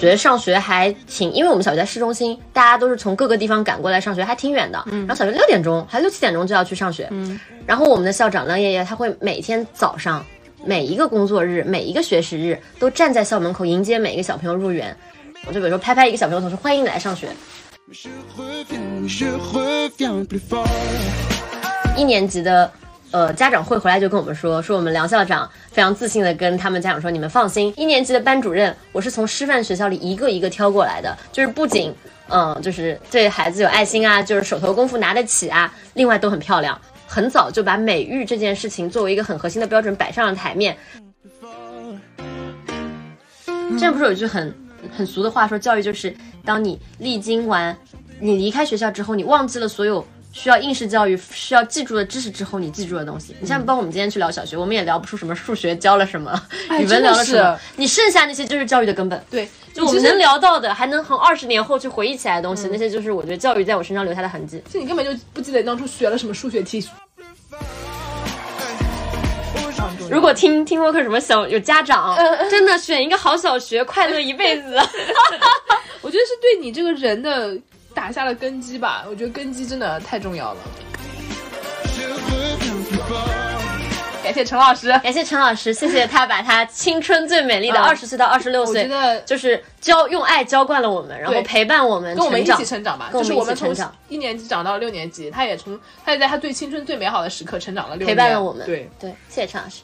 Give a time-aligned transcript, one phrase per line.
[0.00, 4.82] 学上学还挺，因为我们小学在市中心，大家都是从各个地方赶过来上学，还挺远的。
[4.86, 7.06] 然后小学六点钟，还六七点钟就要去上学。
[7.66, 10.24] 然后我们的校长梁爷爷他会每天早上，
[10.64, 14.96] 每一个工作日，每一个学时日，都站在校门口迎接每一个小朋友入园。
[15.46, 17.28] 我就比如说拍拍一个小朋友头说欢迎你来上学。
[21.94, 22.72] 一年级的。
[23.12, 31.92] 呃，家长会回来就跟我们说，说我们梁校长非常自信的跟他们家长说，你们放心，一年级的班主任我是从师范学校里一个一个挑过来的，就是不仅，
[32.28, 40.76] 嗯，就是对孩子有爱心啊，就是手头功夫拿得起啊，另外都很漂亮，很早就把美育这件事情作为一个很核心的标准摆上了台面。
[43.78, 44.54] 这不是有一句很
[44.96, 47.76] 很俗的话说，教育就是当你历经完，
[48.20, 50.06] 你离开学校之后，你忘记了所有。
[50.32, 53.34] 需要应试教育需要记住的知识之后，你记住的东西。
[53.40, 56.40] 你像包括我们今天去聊小学，我们也聊不出什么数学教了什么，
[56.78, 57.58] 语文聊了什么。
[57.76, 59.20] 你剩下那些就是教育的根本。
[59.28, 64.62] 对，就我们能聊到的，还能从二十年后去回忆起来的东西，那些就是我觉得教育在我身上留下的痕迹。
[64.72, 66.88] 就你根本就不记得当初学了什么数学题。
[70.08, 72.16] 如果听听播客什么小有家长，
[72.48, 74.76] 真的选一个好小学，快乐一辈子。
[76.02, 77.58] 我觉得是对你这个人的。
[77.94, 80.60] 打下了根基吧，我觉得根基真的太重要了。
[84.22, 93.92] 感谢陈老师，感谢陈老师，谢谢他把他青春最美丽的二十岁到二十六岁，我觉得就是教用爱浇灌了我们，然后陪伴我们，跟我们一起成长吧，就是我们成长。
[94.08, 98.88] 一年级长到六年级，他也从他也在他最青春最美好的时刻成长了六陪伴了我们，对。
[99.00, 99.82] 对，谢谢陈老师。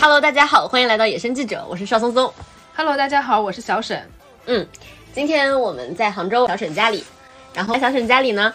[0.00, 2.32] Hello，大家好，欢迎来到野生记者，我是邵松松。
[2.74, 4.08] Hello，大家好，我是小沈。
[4.46, 4.66] 嗯，
[5.12, 7.04] 今天我们在杭州小沈家里，
[7.52, 8.52] 然后在小沈家里呢，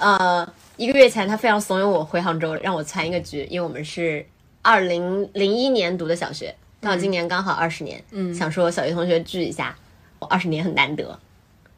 [0.00, 4.26] 呃，一个月前他非常怂恿我回杭州，让我参一个局，因为我们是
[4.62, 9.76] 二零零一年读的小学，到今年刚好二十年，嗯，想说小学同学聚一下，
[10.18, 11.18] 我二十年很难得。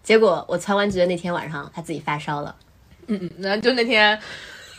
[0.03, 2.57] 结果我参完局的那天晚上，他自己发烧了。
[3.09, 4.19] 嗯嗯，然后就那天。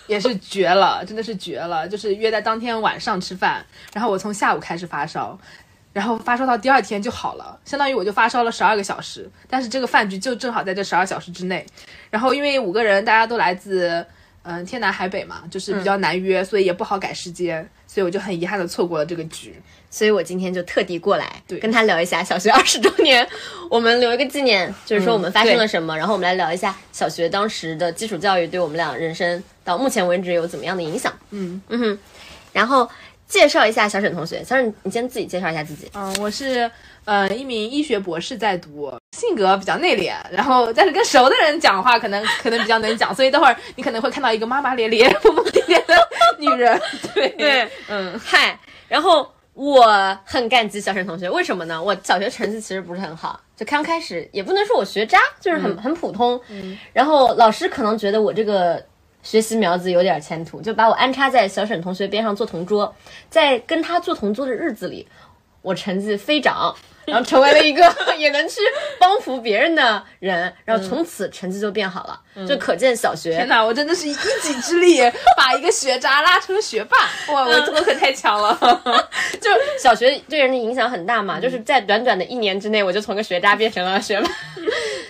[0.06, 1.88] 也是绝了，真的是绝了！
[1.88, 5.40] 就是约在当天晚上吃饭，然后我从下午开始发烧，
[5.94, 9.31] 然后发烧到第二天就好了，相当于我就发烧了十二个小时。
[9.50, 11.66] 但是这个饭局就正好在这十二小时之内，
[12.13, 14.06] 然后因为五个人大家都来自
[14.44, 19.56] 嗯天南海北嘛，就是比较难约，所以也不好改时间，所以我就很遗憾的错过了这个局。
[19.90, 23.28] 所以我今天就特地过来，对，跟他聊一下小学二十周年，
[23.68, 31.12] 我们留一个纪念，就是说我们发生了什么，然后我们来聊一下小学当时的基础教育对我们俩人生到目前为止有怎么样的影响。
[31.31, 32.00] 嗯嗯哼，
[32.51, 32.88] 然后
[33.28, 35.90] 介绍一下小沈同学，小沈，你先自己介绍一下自己。
[35.94, 36.69] 嗯，我是
[37.06, 45.96] 呃一名医学博士在读，性格比较内敛，然后但是跟熟的人讲话可能可能比较能讲，所以待会儿你可能会看到一个骂骂咧咧、疯疯癫癫的
[46.38, 46.80] 女人。
[47.13, 49.30] 对对，嗯，嗨，然后。
[49.56, 49.86] 我
[50.25, 51.80] 很感激小沈同学，为什么呢？
[51.80, 56.42] 我小学成绩其实不是很好，就刚开始也不能说我学渣，就是很很普通。
[56.50, 58.84] 嗯，然后老师可能觉得我这个
[59.22, 62.92] 学习苗子有点前途，就把我安插在小沈同学边上做同桌，
[63.30, 65.08] 在跟他做同桌的日子里，
[65.62, 66.75] 我成绩飞涨。
[67.08, 67.84] 然后成为了一个
[68.18, 68.62] 也能去
[69.00, 73.31] 帮扶别人的人，然后从此成绩就变好了，就可见小学。
[73.31, 75.02] 天哪，我真的是一己之力
[75.38, 76.97] 把一个学渣拉成了学霸，
[77.34, 78.58] 哇，我我可太强了！
[79.42, 84.30] 就小学对人的影响很大嘛，就是在短短的一年之内，我就从个学渣变成了学霸，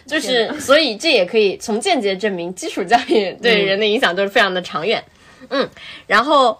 [0.08, 5.04] 就是所以这也可以从间接证明基础教育对人的影响都是非常的长远。
[5.50, 5.70] 嗯，
[6.08, 6.60] 然后。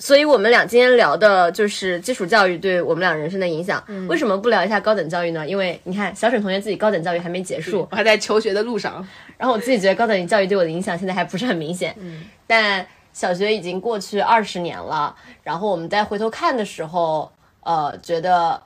[0.00, 3.82] 所以我们俩今天聊的就是基础教育对我们俩人生的影响。
[4.08, 5.46] 为什么不聊一下高等教育呢？
[5.46, 9.04] 因为你看，小沈同学自己高等教育还没结束，我 还在求学的路上。
[9.36, 11.96] 然后我自己觉得高等教育对我的影响现在还不是很明显。
[11.98, 12.22] 嗯。
[12.46, 17.32] 但小学已经过去二十年了，然后我们再回头看的时候，
[17.64, 18.62] 呃，觉得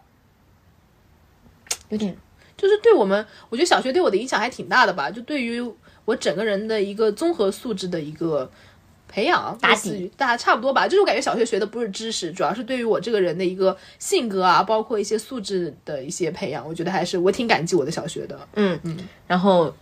[1.89, 2.15] 有点，
[2.59, 5.11] 就是对我们，我觉得小学对我的影响还挺大的吧。
[5.11, 5.63] 就对于
[6.05, 8.51] 我整个人的一个综合素质的一个。
[9.13, 10.89] 培养打底，大家差不多吧。
[10.89, 16.67] 就是我感觉小学学的不是知识，主要是对于我这个人的一个性格啊，包括一些素质的一些培养。
[16.67, 18.49] 我觉得还是我挺感激我的小学的。
[18.55, 18.97] 嗯嗯。
[19.27, 19.73] 然后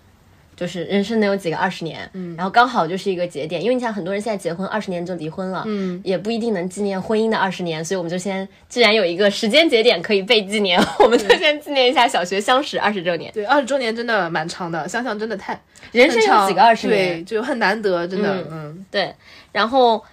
[0.61, 13.33] 就是人生能有几个二十年，嗯，然后刚好就是一个节点，因为你想很多人现在结婚二十年就离婚了，嗯，也不一定能纪念婚姻的二十年，所以我们就先既然有一个时间节点可以被纪念，我们就先纪念一下小学相识二十周年。
[13.33, 15.59] 对，二十周年真的蛮长的，想想真的太
[15.93, 17.25] 人生有几个二十对，年？
[17.25, 19.15] 就很难得，真的，嗯，对，
[19.53, 20.05] 然后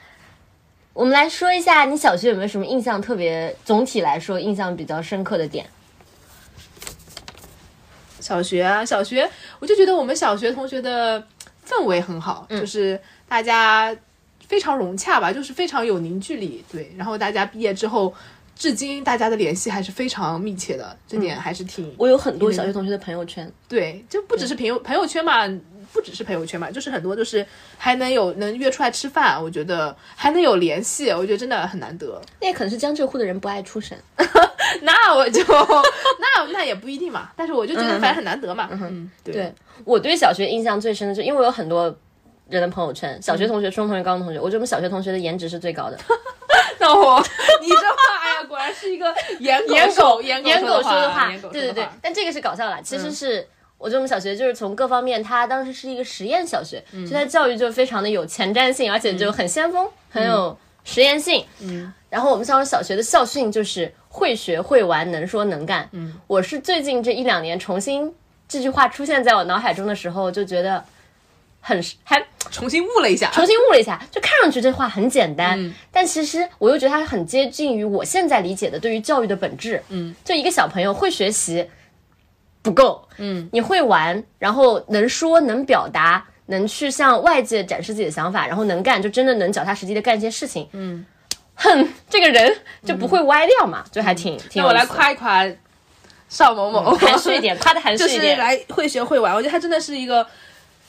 [0.94, 5.66] 我们来说一下你小学有没有什么印象特别，总体来说印象比较深刻的点？
[8.28, 9.30] 小学啊，小学，
[9.60, 11.18] 我就觉得我们小学同学的
[11.66, 13.96] 氛围很好，就是大家
[14.46, 16.92] 非常融洽吧，就是非常有凝聚力，对。
[16.98, 18.14] 然后大家毕业之后，
[18.54, 25.48] 至今大家的联系还是非常密切的，这点还是挺、我有很多小学同学的朋友圈，对，就不只是朋友朋友圈嘛，
[25.94, 27.46] 不只是朋友圈嘛，就是很多就是
[27.78, 32.22] 还能有能约出来吃饭，我觉得还能有联系，我觉得真的很难得。
[32.42, 33.98] 那也可能是江浙沪的人不爱出省。
[34.82, 35.42] 那我就
[36.20, 39.54] 那那也不一定嘛，但是我就觉得反正很难得嘛，嗯，对对
[39.86, 41.84] 我对小学印象最深的，就因为我有很多
[42.50, 45.98] 人的朋友圈，小学同学、初中同学、高中同学，我觉得我们小学同学的颜值是最高的。
[46.80, 47.20] 那我
[47.62, 53.48] 你这话，哎呀，果然是一个颜颜狗颜颜狗说的话，对对对，但这个是搞笑啦，其实是。
[53.78, 61.46] 我觉得我们小学就是从各方面，它当时是一个实验小学，所以它教育就非常的有前瞻性，而且就很先锋，很有实验性。
[61.60, 65.88] 嗯，然后我们当时小学的校训就是会学会玩，能说能干。
[65.92, 68.12] 嗯，我是最近这一两年重新
[68.48, 70.84] 这句话出现在我脑海中的时候，就觉得
[71.62, 75.72] 很还重新悟了一下，重新悟了一下，就看上去这话很简单，嗯。
[75.92, 79.84] 但其实我又觉得它很接近于我现在理解的对于教育的本质。
[79.90, 81.70] 嗯，就一个小朋友会学习
[82.68, 90.68] 不够，嗯，你会玩，然后能说能表达，能去向外界展示自己的想法，然后能干，就真的能脚踏实地的干一些事情。
[90.74, 91.06] 嗯，
[91.56, 92.54] 哼，这个人
[92.86, 94.86] 就不会歪掉嘛，就还挺挺那我来。
[94.86, 95.48] 夸一夸
[96.28, 98.38] 邵某某，含蓄一点， 夸的含蓄就是一点。
[98.38, 100.28] 来会学会玩，我觉得他真的是一个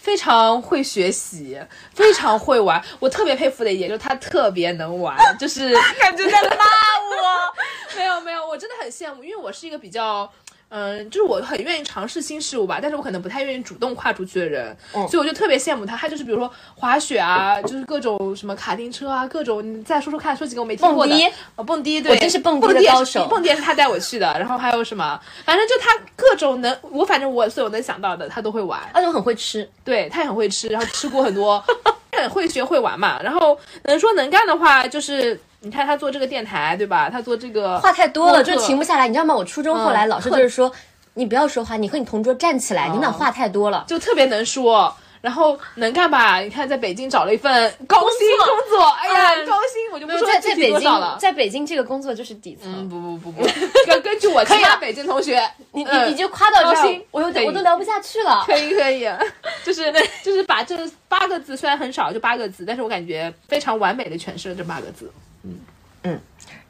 [0.00, 1.56] 非常会学习、
[1.94, 2.82] 非常会玩。
[2.98, 7.96] 我特别佩服的一点就是他特别能玩，就是 感觉在拉我。
[7.96, 10.28] 没有没有，我真的很羡慕，因为我是一个比较。
[10.70, 15.96] 嗯，就是我很愿意尝试新事物吧，但是我可能不太愿意主动跨出去的人，嗯所以我就特别羡慕他。
[15.96, 21.10] 他就是比如说滑雪啊， 就是各种什么卡丁车啊，各种你再说说看，说几个我没听过的。
[21.10, 28.78] 蹦迪哦，蹦迪，对，我真是蹦迪的高手蹦迪也是他带我去的，然后还有什么，反正就他各种能，我反正我所有能想到的他都会玩。
[28.92, 31.62] 而且我很会吃，对他也很会吃，然后吃过很多，
[32.12, 33.18] 很会学会玩嘛。
[33.22, 37.10] 然后能说能干的话，就是你看他做这个电台，对吧？
[37.10, 39.08] 他做这个话太多了，就停不下来。
[39.08, 39.34] 你知道吗？
[39.34, 40.72] 我初中后来嗯老师就是说，
[41.14, 43.84] 你不要说话，你和你同桌站起来，你们俩话太多了。
[43.88, 44.94] 就特别能说。
[45.20, 46.38] 然后能干吧？
[46.38, 47.52] 你看，在北京找了一份
[47.88, 51.18] 高薪工作工作，哎呀，嗯高薪我就不说在在北京。
[51.18, 52.72] 在北京这个工作就是底层。
[52.72, 53.42] 嗯，不不不不，
[53.84, 58.44] 根根据我其以了他北京同学，你你嗯你就夸到这儿高薪，我有可以点我都聊不下去了。
[58.46, 59.08] 可以可以，
[59.66, 65.10] 就是就是把这八个字虽然很少，就八个字，但是我感觉非常完美的诠释了这八个字。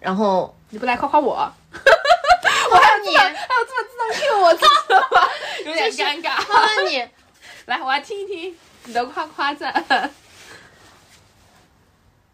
[0.01, 1.35] 然后你不来夸夸我？
[2.71, 3.35] 我问你，还有
[3.67, 5.29] 这么自动 Q 我自己的吗？
[5.65, 6.43] 有点尴尬。
[6.49, 7.09] 我问你，
[7.67, 9.73] 来，我来听一听你的夸夸赞。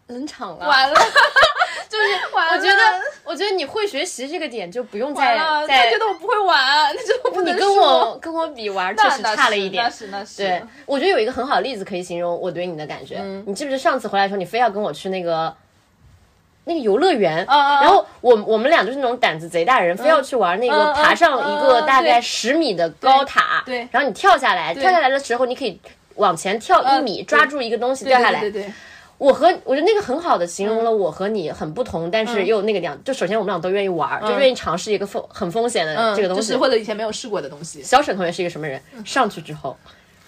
[0.07, 0.67] 冷场了。
[0.67, 0.95] 完了，
[1.89, 9.89] 就是我觉得，我觉得你会学习这个点就不用再完了，他再觉得我不会玩，那就不你跟我跟我比玩确实差了一点那。
[9.89, 10.37] 是那是。
[10.43, 13.17] 对，我觉得有一个很好的例子可以形容我对你的感觉。
[13.19, 15.55] 嗯你记不记得上次回来的时候，你非要跟我去那个
[16.65, 22.21] 那个游乐园，然后我我们俩就是那种胆子贼大的人，非要去玩那个爬上一个大概对。
[22.21, 23.83] 十米的高塔，对。
[23.83, 25.79] 对然后你跳下来，跳下来的时候你可以
[26.15, 28.39] 往前跳一嗯米，对抓住一个东西对掉下来。
[28.41, 28.73] 对对对，
[29.17, 36.47] 我和我觉得那个很好的形容了我和你很不同，但是又那个两，就首先我们俩都愿意玩，就愿意尝试一个风很风险的嗯，这个东西。
[36.47, 36.57] 就是。
[36.57, 37.83] 或者以前没有试过的东西。
[37.83, 38.81] 小沈同学是一个什么人？
[39.05, 39.77] 上去之后，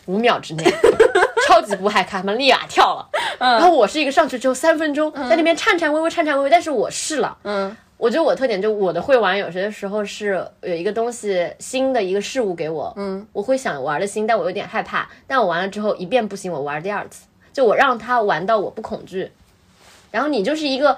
[0.05, 0.63] 五秒之内，
[1.47, 3.07] 超级不害怕，嘛立马跳了。
[3.39, 7.37] 然后我是一个上去之后三分钟在那边颤颤巍巍、颤颤巍巍，但是我试了。
[7.43, 15.09] 嗯我觉得我特点就我的会玩，有些时候是有一个东西新的一个事物给我，嗯，我会想玩的新，但我有点害怕。
[15.25, 19.31] 但我玩了之后一遍不行，我玩第二次，就我让他玩到我不恐惧。
[20.11, 20.95] 然后你就是一个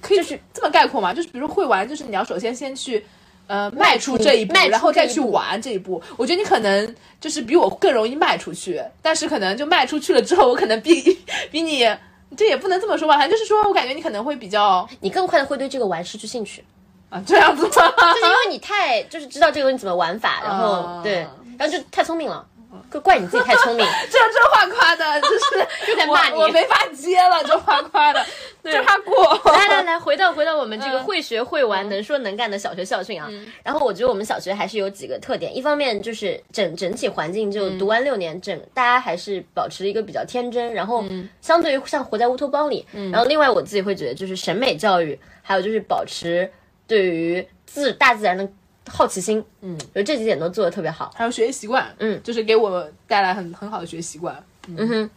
[0.00, 1.12] 可以就是这么概括嘛？
[1.12, 3.04] 就是比如说会玩，就是你要首先先去。
[3.52, 6.02] 呃，迈出这一步，然后再去玩这一步。
[6.16, 11.02] 我觉得你可能就是比我更容易迈出去，但是可能就迈出去了之后，我可能比
[11.50, 11.86] 比你，
[12.34, 16.64] 这也不能这么说吧，反正就是说我感觉你可能会比较你更快的会对这个玩失去兴趣。
[17.10, 17.70] 啊这样子吗？
[18.14, 21.16] 就是因为你太就是知道这个东西怎么玩法，然后、嗯对，
[21.58, 22.42] 然后就太聪明了。
[22.90, 28.24] 怪怪你自己太聪明， 这这话夸的，就是 有点骂你我，我没法接了，这话夸的，
[28.62, 29.52] 这话过。
[29.52, 33.28] 来来 来，回到回到我们这个嗯会学会玩、能说能干的小学校训啊。
[33.62, 41.04] 然后我觉得我们小学还是有几个特点，一方面就是整整体环境，就读完六年，整大家还是保持一个比较天真，然后
[41.40, 42.86] 相对于像活在乌托邦里。
[43.12, 46.50] 然后另外我自己会觉得，就是审美教育，还有就是保持
[46.86, 48.48] 对于自大自然的
[48.88, 51.12] 好奇心，嗯，就这几点都做的特别好。
[51.14, 54.36] 还有学习习惯，嗯，就是给我带来很很好的学习习惯。
[54.68, 54.88] 嗯。
[54.88, 55.10] 哼。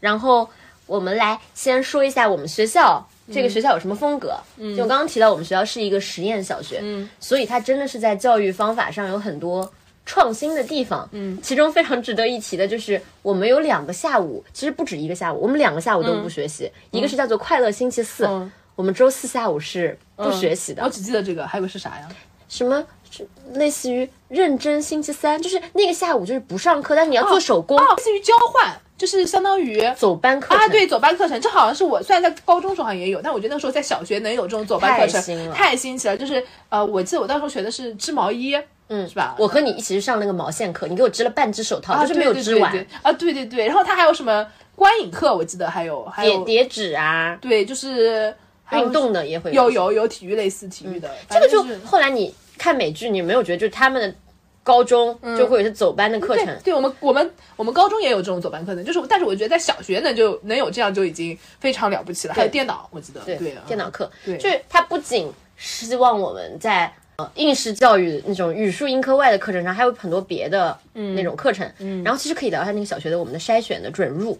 [0.00, 0.48] 然后
[0.86, 3.06] 我们来先说一下我们学校。
[3.32, 4.38] 这个学校有什么风格？
[4.56, 4.76] 嗯。
[4.76, 7.10] 就我刚刚提到，我们学校是一个实验小学，嗯。
[7.18, 9.68] 所以它真的是在教育方法上有很多
[10.04, 11.08] 创新的地方。
[11.10, 18.52] 嗯，其中非常值得一提的就是，我们有两个下午，其实不止一个下午，我们两个下午都不学习，一个是叫做快乐星期四，嗯。
[18.76, 22.08] 我们周四下午是不学习的，我只记得这个，还有个是啥呀？
[22.48, 22.80] 什么？
[23.02, 23.05] 是
[23.54, 30.64] 类似于认真星期三，就是那个下午就是不上课，但你要做手工，哦，类似于交换，就是相当于走班课程。
[30.64, 36.16] 啊，对，走班课程，这好像是我虽然在高中时候好像也有，但我觉得那时候在小学能有这种走班课程，太新了太新奇了。
[36.16, 38.56] 就是呃，我记得我当时学的是织毛衣，
[38.88, 39.34] 嗯，是吧？
[39.38, 42.70] 我和你一起去上那个毛线课，你给我织了半只手套，啊，就是没有织完。
[42.72, 43.66] 对对对啊，对对对。
[43.66, 48.34] 然后他还有什么观影课，我记得还有还有叠叠纸啊，对，就是
[48.72, 54.14] 运动的也会有有有体育类似体育的，这个就后来你看美剧，你有没有觉得就是他们的
[54.62, 56.46] 高中就会有走班的课程？
[56.46, 62.34] 对，对我们我们我们高中也有这种走班课程，就是但是我觉得在小学能就能有这样就已经非常了不起了。
[62.34, 71.70] 还有电脑，我记得对啊电脑课，对就是他不仅希望我们在呃应试教育那种语数英科外的课程上，还有很多别的那种课程。
[71.78, 74.38] 嗯，然后其实可以聊一下那个小学的我们的筛选的准入，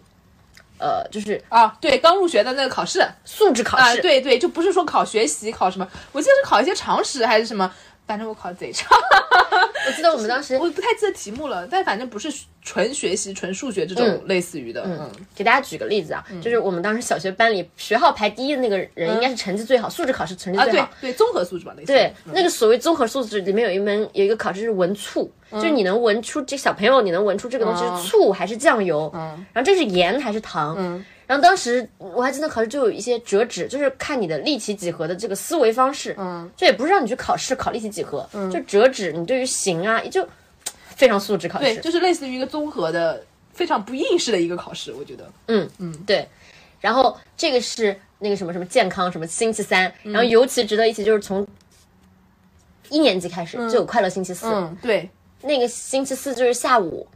[0.79, 4.03] 呃，就是啊，对，刚入学的那个考试素质考啊，试。
[4.03, 7.73] 对对，就不是说考学习考什么，我记得是考一些常识还是什么，
[8.07, 8.87] 反正我考的贼差，
[9.87, 12.33] 我记得我们当时我不太记得题目了，但反正不是
[12.63, 20.91] 纯学习纯数学这种类似于的，嗯给大家举个例子啊，就是我们当时小学班里学号排第一的那个人，应该是成绩最好，素质考试成绩啊，对最好。
[21.01, 22.33] 对，综合素质吧，类似对，嗯。
[22.35, 29.11] 那个所谓综合素质里面有一门有一个考试是闻醋，就是你能闻出这小朋友你能闻出这个东西是醋还是酱油，
[29.53, 40.27] 然后这是盐还是糖，然后当时我还记得考试就有一些折纸，就是看你的立体几何的这个思维方式，嗯，这也不是让你去考试考立体几何，就折纸你对于形啊就
[40.95, 45.31] 非常素质考对，试，就是类似于一个综合的非常不应试的一个考试，我觉得。
[45.49, 46.29] 嗯嗯，对。
[46.81, 51.45] 然后这个是那个什么什么健康什么星期三，然后尤其值得一提就是从
[52.91, 55.11] 一年级开始就有快乐星期四，嗯，对
[55.43, 57.07] 那个星期四就是下午，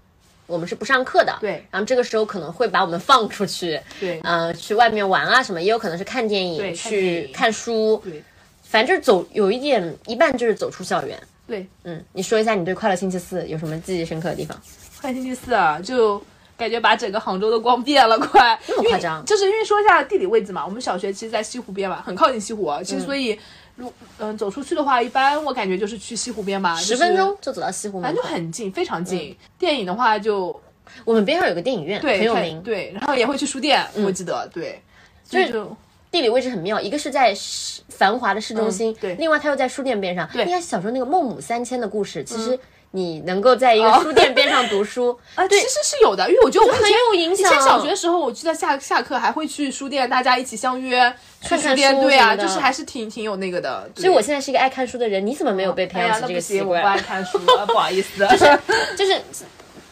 [0.50, 1.38] 我们是不上课的。
[1.40, 8.22] 对然后这个时候可能会把我们放出去，对呃，去外面玩啊什么，也有可能是看电影、对去看书，对
[8.62, 11.18] 反正就是走有一点一半就是走出校园。
[11.46, 14.60] 对，嗯，你说一下你对快乐星期四有什么记忆深刻的地方？
[15.00, 16.22] 快乐星期四啊，就
[16.56, 22.80] 感觉把整个杭州都逛遍了，快这么夸张就是因为说一下地理位置嘛，我们小学其实，在西湖边嘛，很靠近西湖啊。
[22.82, 23.36] 其实所以，
[23.80, 29.36] 如嗯走出去的话，一般我感觉就是去西湖边吧，十分钟，就走到西湖门反正就很近，非常近。
[29.58, 30.60] 电影的话就
[31.04, 32.62] 我们边上有个电影院，对很有名。
[32.62, 34.80] 对，然后也会去书店，我记得对，
[35.28, 35.76] 就
[36.10, 39.14] 地理位置很妙，一个是在市繁华的市中心，嗯对。
[39.14, 40.28] 另外它又在书店边上。
[40.32, 40.44] 对。
[40.44, 42.58] 你看小时候那个孟母三迁的故事，其实
[42.92, 47.50] 你能够在一个书店边上读书， 啊，其实是有的，因为我觉得我很有影响。
[47.50, 53.88] 以前小学的时候，我记得下下课还会去书店，大家一起相约去看看书店，对啊，就是还是挺挺有那个的。
[53.94, 56.88] 所以我现在是一个爱看书的人，你怎么没有被培养起这个习惯不？
[56.88, 58.26] 爱看书，啊不好意思。
[58.26, 58.58] 就是
[58.96, 59.20] 就是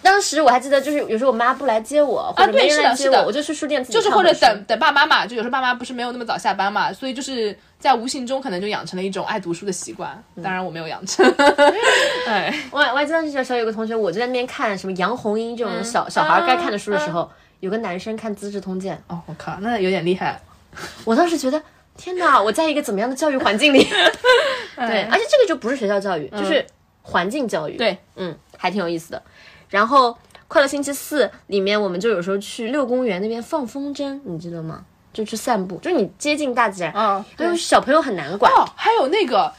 [0.02, 10.22] 当时我还记得，就是有时候我妈不来接我，或者对没人来接我，是的我就去书店自己就是或者等等爸妈嘛，就有时候爸妈不是没有那么早下班嘛，所以就是在无形中可能就养成了一种爱读书的习惯。
[10.42, 11.24] 当然我没有养成，
[12.26, 20.40] 哎，我还我还记得那小时候有个同学，我就在那边看什么杨红樱这种小、小孩该看的书的时候，有个男生看《资治通鉴》，哦，我靠，那有点厉害。
[21.04, 21.60] 我当时觉得，
[21.96, 23.84] 天哪，我在一个怎么样的教育环境里？
[24.76, 26.64] 对，而且这个就不是学校教育，就是
[27.02, 27.76] 环境教育。
[27.76, 29.20] 对，嗯，还挺有意思的。
[29.68, 30.10] 然后
[30.48, 34.84] 《快乐星期四》里面，我们就有时候去六公园那边放风筝，你知道吗？
[35.12, 36.92] 就去散步，就是你接近大自然。
[36.94, 39.52] 嗯，还有小朋友很难管哦，还有那个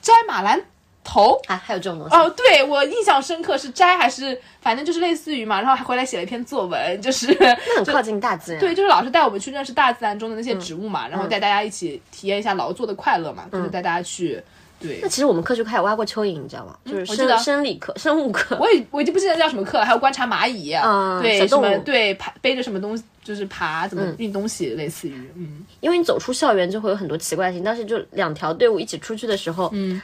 [0.00, 0.62] 摘马兰
[1.02, 1.40] 头。
[1.48, 2.14] 啊，还有这种东西。
[2.14, 8.60] 哦，对我印象深刻是摘还是反正就是类似于嘛，然后还回来写了一篇作文，就是那很 靠近大自然。
[8.60, 14.40] 对，就是老师带我们去认识大自然中的那些植物嗯嘛，然后带大家一起体验一下劳作的快乐嘛，就是带大家去。
[14.82, 16.76] 对那，其实我们课就还有挖过蚯蚓，你知道吗？
[16.84, 18.56] 就是生嗯我知道生理课、 生物课。
[18.58, 27.64] 我也我已经不记得叫什么课了，还有观察蚂蚁，嗯对，什小动物么对爬背着什么东西，就是爬怎么运东西，类似于嗯因为你走出校园就会有很多奇怪的事情。
[27.64, 30.00] 当时就两条队伍一起出去的时候，嗯，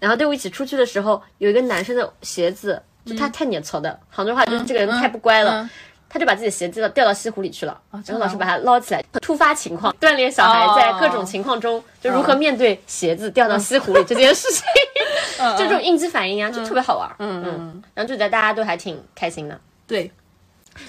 [0.00, 5.68] 然后队伍一起出去的时候，有一个男生的鞋子就他太粘稠的，杭州话就是这个人太不乖了。
[6.08, 9.04] 嗯他就把自己的鞋子掉到西湖里去了，然后老师把他捞起来。
[9.20, 14.64] 突发情况，锻炼小孩在各种情况中就如何面对鞋子掉到西湖里这件事情，
[15.58, 17.10] 就这种应激反应啊，就特别好玩。
[17.18, 19.60] 嗯嗯，然后就觉得大家都还挺开心的。
[19.86, 20.10] 对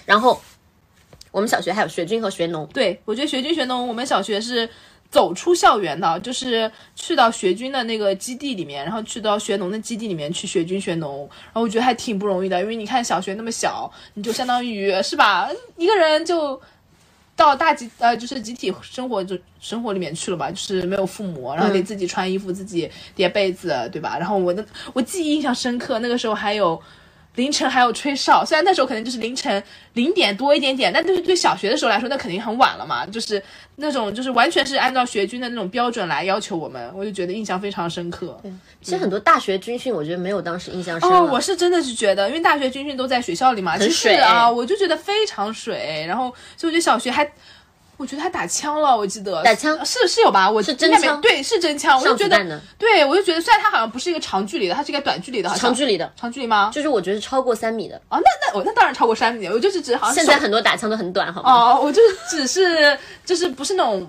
[0.05, 0.39] 然后
[1.31, 4.69] 我们小学还有学军和学农，对，我觉得学军学农，我们小学是
[5.09, 16.61] 走出校园的，就是去到学军的那个基地里面，然后去到学农的基地里面去学军学农，然后我觉得还挺不容易的，因为你看小学那么小，你就相当于是吧，一个人就。
[17.37, 24.17] 到大集呃，就是集体生活就生活里面去了吧，就是没有父母，然后得自己穿衣服，自己叠被子，对吧？
[24.17, 26.81] 然后我的我记忆印象深刻，那个时候还有
[27.37, 29.63] 凌晨还有吹哨，虽然那时候可能就是凌晨
[29.93, 33.41] 零点多一点点，但对对小学的时候来说，那肯定很晚了嘛，就是
[33.75, 38.41] 那种就是完全是按照学军的那种标准来要求我们，我就觉得印象非常深刻。
[38.81, 46.03] 其实很多大学军训，我觉得没有当时印象深哦，我是真的是觉得，因为大学军训都在学校里嘛，其实水啊，我就觉得非常水。
[46.07, 47.31] 然后，所以我觉得小学还，
[47.97, 50.49] 我觉得他打枪了，我记得打枪是是有吧？
[50.49, 51.99] 我是真枪对，是真枪。
[51.99, 56.71] 我就觉得，对我就觉得，虽然他好像不是一个长距离的，他是一个短距离的，好像长距离的，长距离吗？
[56.73, 57.95] 就是我觉得超过三米的。
[58.09, 61.51] 哦，那那我那当然超过三米，我就是指好像现在很多打枪都很短，好吗？
[61.51, 64.07] 哦，我就是只是就是不是那种。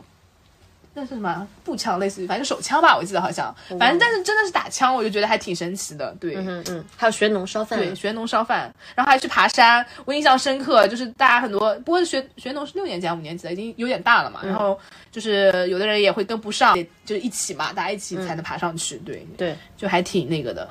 [0.98, 6.34] 那是什么步枪，类似于反正手枪吧，我记得好像，反正但是真的是打枪，我就觉得还挺神奇的，对。
[6.34, 9.86] 嗯嗯，还有学农烧饭，对，学农烧饭，然后还去爬山。
[10.04, 14.40] 我印象深刻，就是大家很多，不过学学农是六年级还是五年级的，已经有点大了嘛。
[14.42, 14.76] 然后
[15.12, 16.76] 就是有的人也会跟不上，
[17.06, 18.96] 就是一起嘛，大家一起才能爬上去。
[18.98, 20.68] 对对，就还挺那个的。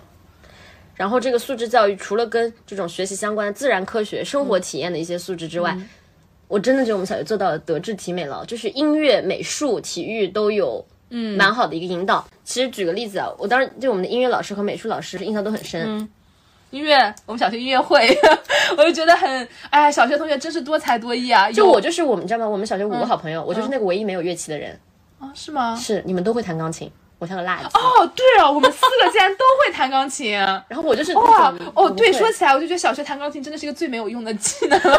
[0.94, 5.78] 然后这个素质教育除了跟这种学习相关的自然科学、生活体验的一些素质之外，
[6.48, 10.86] 我真的觉得我们小学做到了德智体美劳，就是音乐、美术、体育都有。
[11.10, 12.28] 嗯，蛮好的一个引导。
[12.44, 16.06] 其实举个例子啊，我当时对我们的音乐老师和美术老师印象都很深。
[16.72, 18.06] 音乐，我们小学音乐会，
[18.78, 21.50] 我就觉得很，哎，小学同学真是多才多艺啊。
[21.50, 22.50] 就我就是我们，你知道吗？
[22.50, 24.78] 我们小学五个好朋友，我就是那个唯一没有乐器的人。
[25.18, 25.74] 啊，是吗？
[25.78, 27.66] 是你们都会弹钢琴，我像个垃圾。
[27.74, 30.34] 哦，对哦，我们四个竟然都会弹钢琴。
[30.68, 34.80] 然后我就是哇哦，对，说起来，我就觉得小学弹钢琴真的是一个最没有用的技能。
[34.80, 34.96] 就是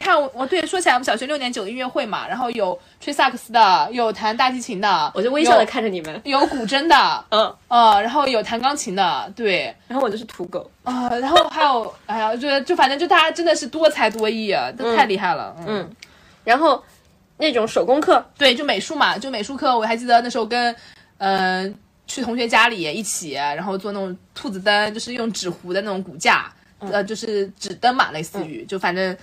[0.04, 6.20] 看我，我对说起来，我们小学六年级有音乐会嘛，然后有吹萨克斯的，有弹大提琴的，我就微笑的看着你们。
[6.24, 10.68] 有古筝的，嗯，呃，然后有弹钢琴的，对，然后我就是土狗。
[10.84, 15.88] 啊、然后还有，哎呀，我觉得就反正就大家真的是多才多艺啊，都太厉害了，嗯
[16.44, 16.82] 然后
[17.36, 20.74] 那种手工课，对，就美术嘛，就美术课，我还记得那时候跟，
[21.24, 21.72] 嗯、
[22.04, 29.16] 去同学家里一起，然后做那种兔子灯，就是用纸糊的那种骨架，呃，就是纸灯嘛，类似于，就反正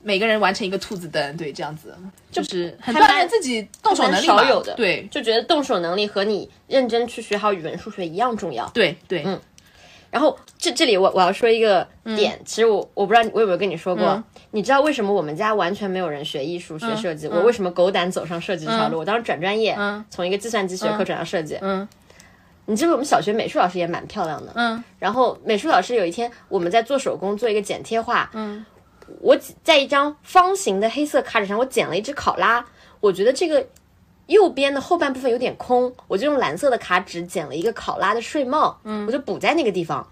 [0.00, 1.92] 每个人完成一个兔子灯，对，这样子，
[2.30, 4.74] 就是很锻炼自己动手能力少有的。
[4.74, 5.04] 对。
[5.10, 8.68] 就觉得动手能力和你认真去学好语文、数学一样重要。
[8.70, 9.40] 对对，嗯。
[10.10, 17.26] 然后这这里我我要说一个点，其实我我不知道我有没有跟你说过，嗯你知道为什么我们家完全没有人学艺术、学设计？
[17.26, 18.98] 我为什么狗胆走上设计这条路？
[18.98, 21.58] 我当时转专业，嗯从一个计算机学科转到设计。
[21.60, 21.88] 嗯
[22.66, 28.64] 你知道我们小学美术老师也蛮漂亮的，嗯然后美术老师有一天我们在做手工做一个剪贴画，嗯，
[29.20, 32.64] 我在一张方形的黑色卡纸上我剪了一只考拉，
[33.00, 33.66] 我觉得这个
[34.26, 40.06] 右边的后半部分有点空，我就用蓝色的卡纸剪了一个考拉的睡帽，嗯，我就补在那个地方，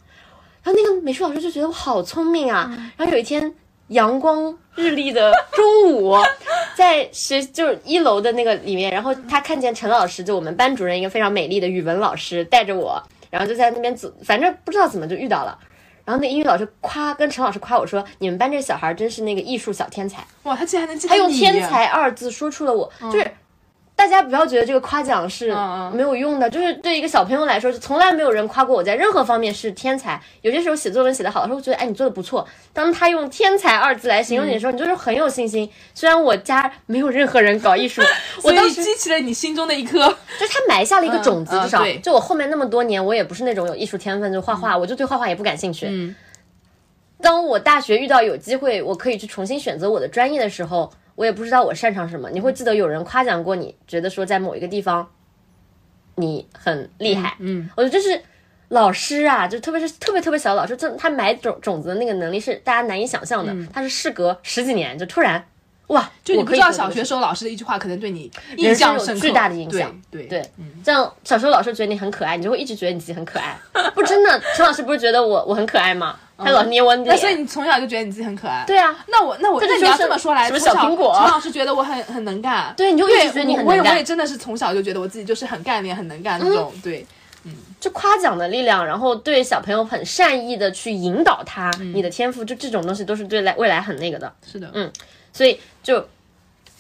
[0.65, 3.55] 然后那个美术老师就觉得我好聪明啊，然后有一天。
[3.91, 6.17] 阳光日丽的中午，
[6.75, 15.59] 在学就是一楼的那个里面，然后他看见陈老师，就我们班主任一个非常美丽的语文老师，带着我，然后就在那边走，反正不知道怎么就遇到了。
[16.05, 20.25] 然后那英语老师夸跟陈老师夸我说：“你们班这小孩真是那个艺术小天才。
[20.45, 23.31] 哇，他竟然能记”得他用“天才”二字说出了我，就是
[24.01, 30.19] 大家不要觉得这个夸奖是嗯没有用的，就是对一个小朋友来说，就从来没有人夸过我在任何方面是天才。
[30.41, 32.49] 有些时候写作文写得好的时候，我觉得哎你做的不错。
[32.73, 35.71] 当他用“天才”二字来形容你的时候，你就是很有信心。
[35.95, 38.01] 虽然我家没有任何人搞艺术，
[38.43, 39.99] 我当时激起了你心中的一颗，
[40.41, 45.87] 就是他埋下了一个种子，至少就我后面那么多年，我也不是那种有艺术天分，就画画，我就对画画也不感兴趣。
[45.91, 46.17] 嗯
[47.23, 52.31] 当我大学遇到有机会，我可以去重新选择我的专业的时候，我也不知道我擅长什么。
[52.31, 55.07] 你会记得有人夸奖过你，觉得说在某一个地方
[56.15, 57.37] 你很厉害。
[57.41, 58.19] 嗯，我觉得这是
[58.69, 63.55] 老师啊，就特别是特别特别小的老师，这他埋种种子的那个能力是大家难以想象的。
[63.71, 65.45] 他是事隔十几年，就突然
[65.89, 70.43] 哇，就你我不知道小学时候老师的一句话可能对你印象有象深刻，巨大的影响对对，
[70.83, 73.61] 这样小时候老师觉得你很可爱，你就会一直觉得你自己很可爱。
[73.95, 76.19] 不，真的，陈老师不是觉得我我很可爱吗？
[76.45, 77.35] 他老捏我脸那所以。
[77.35, 78.65] 你从小就觉得你自己很可爱。
[78.67, 83.81] 对啊，那我那我那你要这么说来，什么从小小苹果陈老师觉得我很很能干，对，你就一，直觉得你很我我也。
[83.81, 87.07] 我也真的是从小就觉得我自己就是很干练、很能干那种，对，
[87.45, 94.31] 嗯就夸奖的力量，然后对小朋友很善意的去引导他，嗯你的天赋，就这种东西都是对来未来很那个的。
[94.51, 94.91] 是的，嗯
[95.33, 96.07] 所以就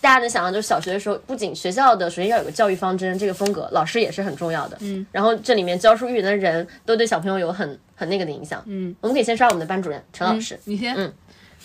[0.00, 4.78] 大家能想到，就是小学的时候，不仅学校的首先要有个教育方针，这个风格，老师也是很重要的。
[4.80, 8.62] 嗯，然后这里面教书育人的人都对小朋友有很很那个的影响。
[8.66, 10.58] 嗯，我们可以先刷我们的班主任陈老师。
[10.64, 10.94] 你先。
[10.96, 11.12] 嗯，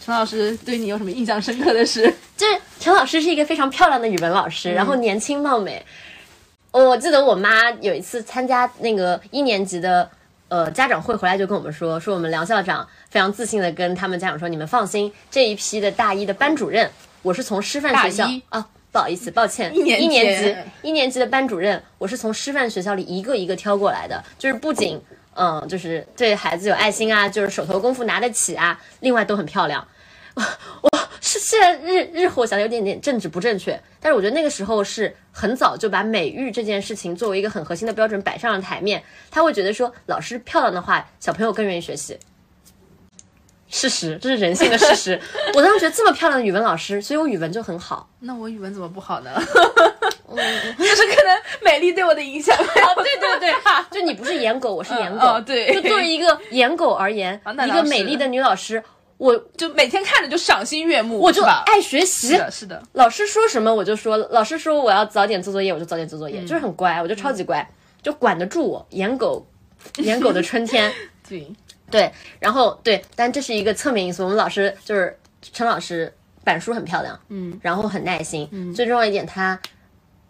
[0.04, 2.02] 陈老师对你有什么印象深刻的事？
[2.36, 5.86] 就是陈老师是一个非常漂亮的语文老师，然后年轻貌美。
[6.71, 10.10] 我记得我妈有一次参加那个一年级的
[10.50, 16.91] 呃家长会回来，就跟我们说，说我们梁校长非常自信的跟他们家长说，你们放心，这一批的大一的班主任，
[17.25, 18.67] 我是从师范学校啊。
[18.91, 25.01] 不好意思，抱歉，一年级一年级一年级的班主任，我是从师范学校里一个一个挑过来的，就是不仅
[25.33, 29.85] 嗯，就是对孩子有爱心啊，就是手头功夫拿得起啊，另外都很漂亮。
[30.35, 39.03] 我是现在日日后想有点点政治不正确，但是我觉得那个时候是很早就把美育这件事情作为一个很核心的标准摆上了台面。
[39.29, 42.17] 他会觉得说，老师漂亮的话，小朋友更愿意学习。
[43.75, 45.19] 事实，这是人性的事实。
[45.53, 48.09] 我当时觉得这么漂亮的语文老师，所以我语文就很好。
[48.21, 49.31] 那我语文怎么不好呢？
[50.77, 52.55] 就是可能美丽对我的影响。
[52.57, 53.53] 对对对，
[53.91, 55.27] 就你不是颜狗，我是颜狗。
[55.27, 58.81] 哦对就作为一个颜狗而言，一个美丽的女老师，
[59.17, 61.43] 我就每天看着就赏心悦目，我就？
[61.43, 62.29] 爱学习。
[62.29, 67.65] 是的，是的，老师说什么我就说，老师说我要早点做作业，我就早点做作业，就是很乖，我就超级乖，
[68.01, 69.45] 就管得住我，颜狗，
[69.97, 70.91] 颜狗的春天。
[71.27, 71.47] 对，
[71.91, 74.24] 对，然后对，但这是一个侧面因素。
[74.24, 76.12] 我们老师就是陈老师，
[76.43, 79.60] 板书很漂亮，嗯，然后很耐心，嗯，最重要一点，他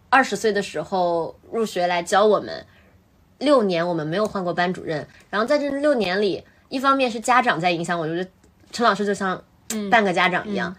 [0.08, 2.64] 二十岁的时候入学来教我们，
[3.38, 8.30] 六年我们没有换过班主任，然后在这六年里，一方面是家长在影响我，我觉得
[8.70, 9.42] 陈老师就像
[9.90, 10.74] 半个家长一样，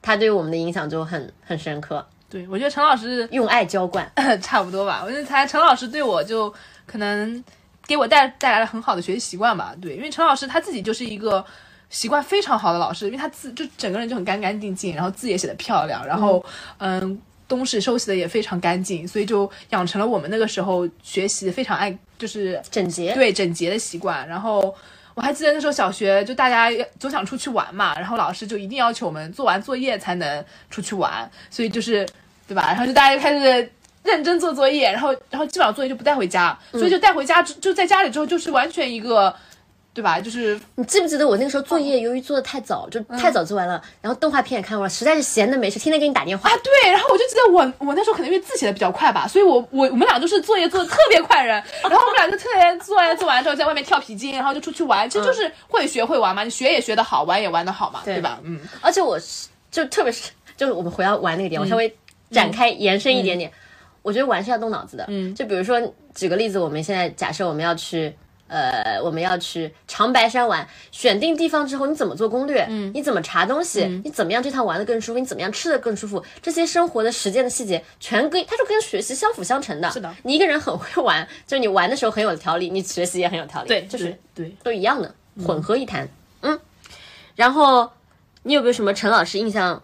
[0.00, 5.02] 他对我们的影响就很很深刻，对我觉得陈老师用爱浇灌， 差不多吧。
[5.04, 6.52] 我觉得才陈老师对我就
[6.86, 7.42] 可能
[7.86, 9.74] 给我带带来了很好的学习习惯吧。
[9.80, 11.44] 对，因为陈老师他自己就是一个
[11.90, 16.44] 习惯非常好的老师，因为他字就整个人就很干干净净，然后字也写的漂亮，然后
[16.78, 17.20] 嗯。
[17.46, 24.26] 东西收拾的也非常干净，所以就养成了我们那个时候学习非常爱就是整洁，对整洁的习惯。
[24.26, 24.74] 然后
[25.12, 32.08] 我还记得那时候小学就大家总想出去玩嘛，然后老师就一定要求我们做完作业才能出去玩，所以就是
[32.48, 32.68] 对吧？
[32.68, 33.70] 然后就大家就开始
[34.04, 39.34] 认真做作业，然后然后基本上作业就不带回家，所以就带回家之就在家里之后就是完全一个。
[39.94, 40.18] 对吧？
[40.18, 46.50] 就是你记不记得我那个时候作业，由于做的太早，就太早做完了，然后动画片也看完了，实在是闲的没事，天天给你打电话。
[46.50, 58.40] 啊，对，然后我就记得我我那时候可能因为字写的比较快吧，所以我我我们俩都是作业做的特别快人， 然后我们俩就特别做完做完之后在外面跳皮筋，然后就出去玩，其实就是会学会玩嘛，你学也学得好，玩也玩得好嘛，对吧？
[58.42, 61.96] 嗯，而且我是就特别是就是我们回到玩那个点，我稍微
[62.32, 63.48] 展开延伸一点点，
[64.04, 65.04] 我觉得玩是要动脑子的。
[65.08, 65.80] 嗯，就比如说
[66.14, 68.14] 举个例子，我们现在假设我们要去。
[68.46, 72.64] 呃，我们要去长白山玩，选定地方之后，你怎么做攻略？
[72.68, 73.86] 嗯，你怎么查东西？
[74.04, 75.18] 你怎么样这趟玩的更舒服？
[75.18, 76.22] 你怎么样吃的更舒服？
[76.42, 79.90] 这些生活的实践的细节，全跟它就跟学习相辅相成的。
[79.90, 83.68] 是的，你一个人很会玩，就是你玩的时候很有条理，你学习也很有条理。
[83.68, 85.12] 对，就是对，都一样的，
[85.44, 86.06] 混合一谈。
[86.42, 86.60] 嗯，
[87.34, 87.90] 然后
[88.42, 89.82] 你有没有什么陈老师印象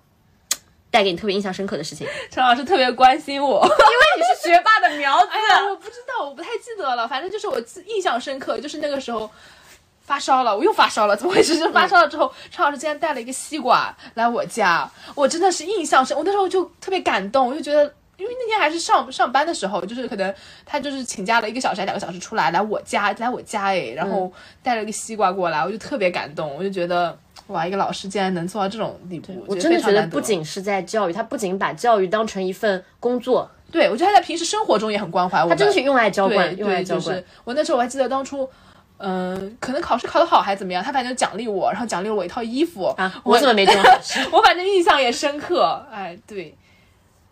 [0.91, 2.07] 带给你特别印象深刻的事情？
[2.31, 5.29] 陈老师特别关心我， 因为你是学霸的苗子。
[5.31, 7.07] 哎呀，我不知道，我不太记得了。
[7.07, 9.31] 反正就是我印象深刻，就是那个时候
[10.03, 11.57] 发烧了，我又发烧了，怎么回事？
[11.59, 16.17] 就发烧了之后， 陈老师竟然带了一个西瓜来我家，我真的是印象深。
[16.17, 17.85] 我那时候就特别感动，我就觉得，
[18.17, 20.35] 因为那天还是上上班的时候，就是可能
[20.67, 27.17] 他就是请假了一个小时还两个小时出来来我家来我家哎，然后带了个西瓜过来，我就特别感动，我就觉得。
[27.51, 35.51] 哇，一个老师竟然能做到这种地步，我真的觉得得不仅是在教育，他不仅把教育当成一份工作，对我觉得他在平时生活中也很关怀我们。
[35.51, 37.05] 他真的是用爱浇灌，用爱浇灌。
[37.05, 38.49] 就是我那时候我还记得当初，
[38.99, 44.21] 嗯、可能考试考得好还是怎么样，他反正奖励我，然后奖励了我一套衣服啊，我怎么没这么好事？
[44.33, 45.85] 我反正印象也深刻。
[45.93, 46.57] 哎，对，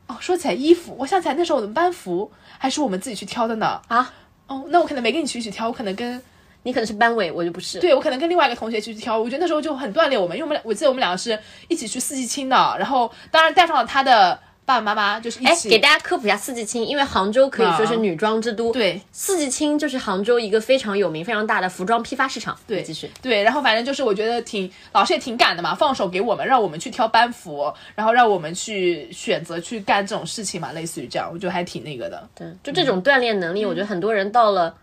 [0.08, 3.80] 哦，说起来衣服，我想起来那时候我们班服还是我们自己去挑的呢。
[3.86, 4.12] 啊，
[4.48, 6.20] 哦，那我可能没跟你去一起挑，我可能跟
[6.62, 7.78] 你可能是班委，我就不是。
[7.78, 15.70] 对我可能跟另外一个同学去挑，我觉得那时候就很锻炼我们，因为我们俩我记得我们两个是一起去四季青的，然后当然带上了他的爸爸妈妈，就是一哎，起。
[15.70, 18.70] 给大家科普一下四季青，因为杭州可以说是女装之都。
[18.70, 22.54] 对四季青就是杭州一个非常有名、非常大的服装批发市场。
[22.66, 23.10] 对继续。
[23.22, 32.28] 对，然后反正就是我觉得挺老师也挺敢的嘛，放手给我们，让我们去挑班服，然后让我们去选择去干这种事情嘛，类似于这样，我觉得还挺那个的。
[32.34, 34.74] 对，就这种锻炼能力，我觉得很多人到了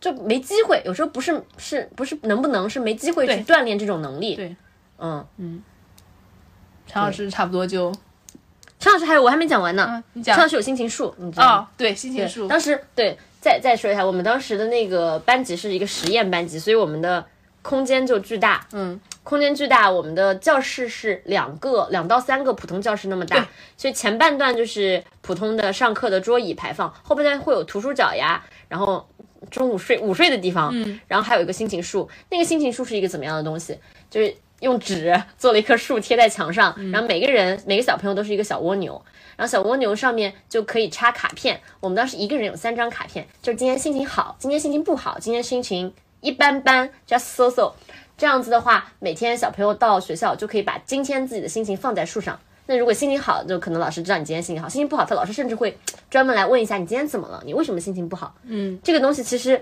[0.00, 4.36] 就没机会，有时候不是是不是能不能是没机会去锻炼这种能力。
[4.36, 4.56] 对，
[4.98, 5.24] 嗯。
[5.36, 5.62] 嗯，
[6.86, 7.92] 陈老师差不多就
[8.78, 9.86] 陈老师还有我还没讲完呢。
[9.90, 10.34] 嗯，你讲。
[10.34, 11.56] 陈老师有心情树，你知道吗？
[11.58, 17.24] 哦，对，心情树，当时对再再说一下，我们当时的那个班级是一个实验班级，所以我们的
[17.62, 29.06] 空间就巨大，嗯，空间巨大，我们的教室是两个两到三个普通教室那么大，所以前半段就是普通的上课的桌椅排放，后半段会有图书角呀，然后
[29.50, 33.78] 中午睡午睡的地方，嗯，然后还有一个心情树，那个心情树是一个怎么样的东西？
[34.10, 39.00] 就是用纸做了一棵树贴在墙上，然后每个人每个小朋友都是一个小蜗牛，
[39.36, 41.60] 然后小蜗牛上面就可以插卡片。
[41.80, 47.72] 我们当时一个人有三张卡片，就是今天心情好，今天心情不好，今天心情一般般，just so so。
[48.16, 52.40] 这样子的话，每天小朋友到学校就可以把今天自己的心情放在树上。
[52.68, 55.76] 那如果心情好，就可能老师知道你今天心情好；心情不好，他老师甚至会
[56.10, 58.34] 专门来问一下你今天怎么了，你为什么心情不好？
[58.44, 59.58] 嗯，这个东西其实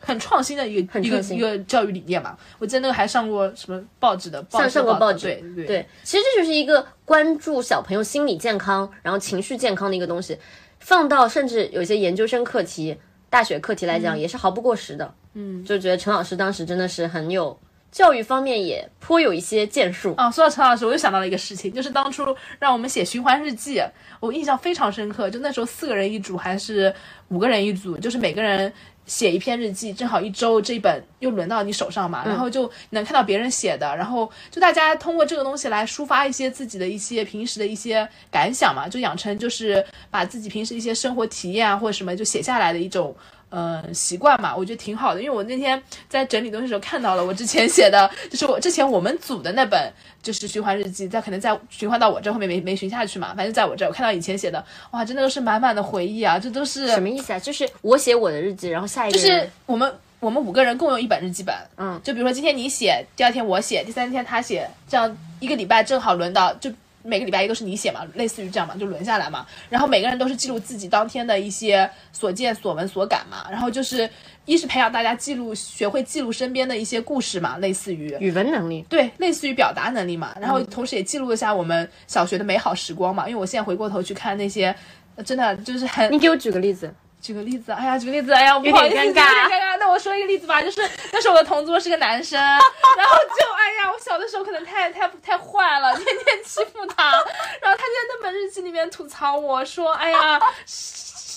[0.00, 2.36] 很创新的一个一个创新一个教育理念吧。
[2.58, 10.36] 我记得那个还上过什么报纸的，上上过报纸，对对对，其实这就是一个关注小朋友心理健康，然后情绪健康的一个东西，
[10.80, 12.98] 放到甚至有些研究生课题、
[13.30, 15.14] 大学课题来讲，也是毫不过时的。
[15.34, 17.56] 嗯，就觉得陈老师当时真的是很有
[17.92, 20.14] 教育方面也颇有一些建树。
[20.16, 23.82] 啊，说到陈老师，我又想到了一个事情，就是当初让我们写循环日记，
[24.18, 25.28] 我印象非常深刻。
[25.28, 26.92] 就那时候四个人一组还是
[27.28, 28.72] 五个人一组，就是每个人
[29.04, 43.14] 写一篇日记，正好一周这一本又轮到你手上嘛，然后就能看到别人写的，然后就大家通过这个东西来抒发一些自己的一些平时的一些感想嘛，就养成就是把自己平时一些生活体验啊或者什么就写下来的一种。
[43.52, 57.38] 呃，习惯嘛，我觉得挺好的，因为我那天在整理东西的时候看到了我之前写的，就是我之前我们组的那本就是循环日记，在可能在循环到我这后面没没循下去嘛，反正在我这，我看到以前写的，哇，真的都是满满的回忆啊，这都是什么意思啊？
[57.38, 66.72] 就是我写我的日记，然后下一个就是我们我们五个人共用一本日记本，嗯，就比如说今天你写，第二天我写，第三天他写，这样一个礼拜正好轮到就。
[67.02, 69.46] 每个礼拜一都是你写嘛，类似于这样嘛，就轮下来嘛。
[69.68, 73.46] 然后每个人都是记录自己当天的一些所见所闻所感嘛。
[73.50, 74.08] 然后就是
[74.44, 80.34] 一是培养大家记录，学会记录身边的一些故事嘛，类似于语文能力，对，类似于表达能力嘛。
[80.40, 83.28] 然后同时也记录一下我们小学的美好时光嘛。
[83.28, 84.74] 因为我现在回过头去看那些，
[85.16, 86.92] 呃真的就是很你给我举个例子。
[87.22, 89.76] 举个例子，哎呀，举个例子，哎呀，不好意思，有有点点尴尬。
[89.78, 90.82] 那我说一个例子吧，就是
[91.12, 97.12] 那时候我的同桌是个男生，然后就哎呀，我小的时候可能太太太坏了，天天欺负他，
[97.60, 100.40] 然后他就在那本日记里面吐槽我说，哎呀。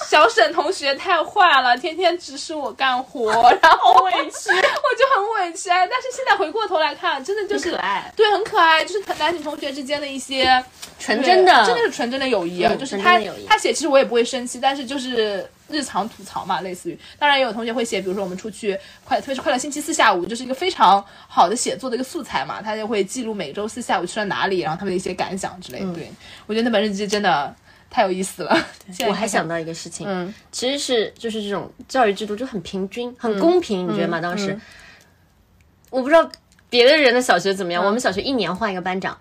[0.10, 5.70] 小沈同学太坏了，天天指使我干活，然后委屈，我就很委屈。
[5.70, 7.72] 哎，但是现在回过头来看，真的就是
[8.14, 10.62] 对，很可爱，就是男女同学之间的一些
[11.00, 13.18] 纯真的真的是纯真的友谊就是他
[13.48, 17.00] 他写，其实我也不会生气，但是就是日常吐槽嘛，类似于。
[17.18, 25.94] 当然也有同学会写，比如说我们出去快，特别是快乐星期四下午，就是一个非常好的写作的一个素材嘛，他就会记录每周四下午去了哪里，然后他们的一些感想之类的。
[25.94, 26.12] 对
[26.48, 27.54] 我觉得那本日记真的
[27.90, 28.58] 太有意思了。
[29.08, 34.20] 我还想到一个事情，嗯，其实是就是这种教育制度就很平均、很公平，你觉得吗？
[34.20, 34.62] 当时、嗯
[35.92, 36.30] 我不知道
[36.70, 39.18] 别的人的小学怎么样，我们小学一年换一个班长，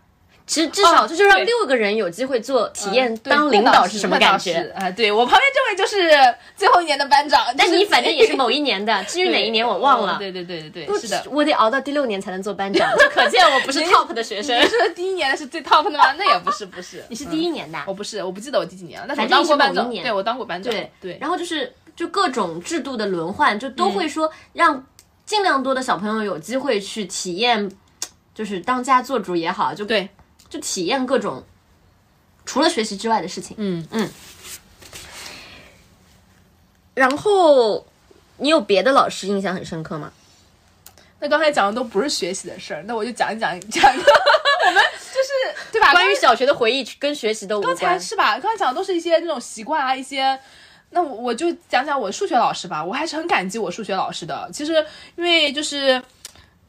[0.46, 4.54] 其实至少哦这就让对六个人有机会做体验当领导是什么感觉。
[4.76, 10.16] 啊、对我旁边这位就是最后一年的班长，但是你反正也是某一年的， 至于哪一年我忘了。
[10.18, 11.24] 对对对对对，是的。
[11.30, 14.66] 我得熬到第六年才能做班长，就 可见我不是 top 的学生你。
[14.66, 16.12] 说第一年的是最 top 的吗？
[16.18, 17.02] 那也不是，不是。
[17.09, 21.18] 你是第一年的啊，我不是，我不记得我第几年了，但是我反正当过班长，你是某一年对我当过班长，对对。
[21.20, 24.85] 然后就是就各种制度的轮换，就嗯都会说让
[25.24, 27.70] 尽量多的小朋友有机会去体验，
[28.35, 30.09] 就是当家做主也好，就对，
[30.55, 31.43] 就体验各种
[32.47, 33.57] 除了学习之外的事情。
[33.59, 34.09] 嗯嗯。
[36.95, 37.85] 然后
[38.37, 40.12] 你有别的老师印象很深刻吗？
[41.19, 44.12] 那刚才讲的都不是学习的事儿，那我就讲一讲讲一个，
[44.67, 44.81] 我们
[45.12, 45.90] 就是对吧？
[45.90, 48.01] 关于小学的回忆跟学习都无刚才关。
[48.01, 48.38] 是吧？
[48.38, 50.38] 刚才讲的都是一些那种习惯啊，一些。
[50.90, 54.49] 那我我就讲讲我数学老师吧，我还是很感激我数学老师的。
[54.53, 54.75] 其实
[55.17, 56.01] 因为就是，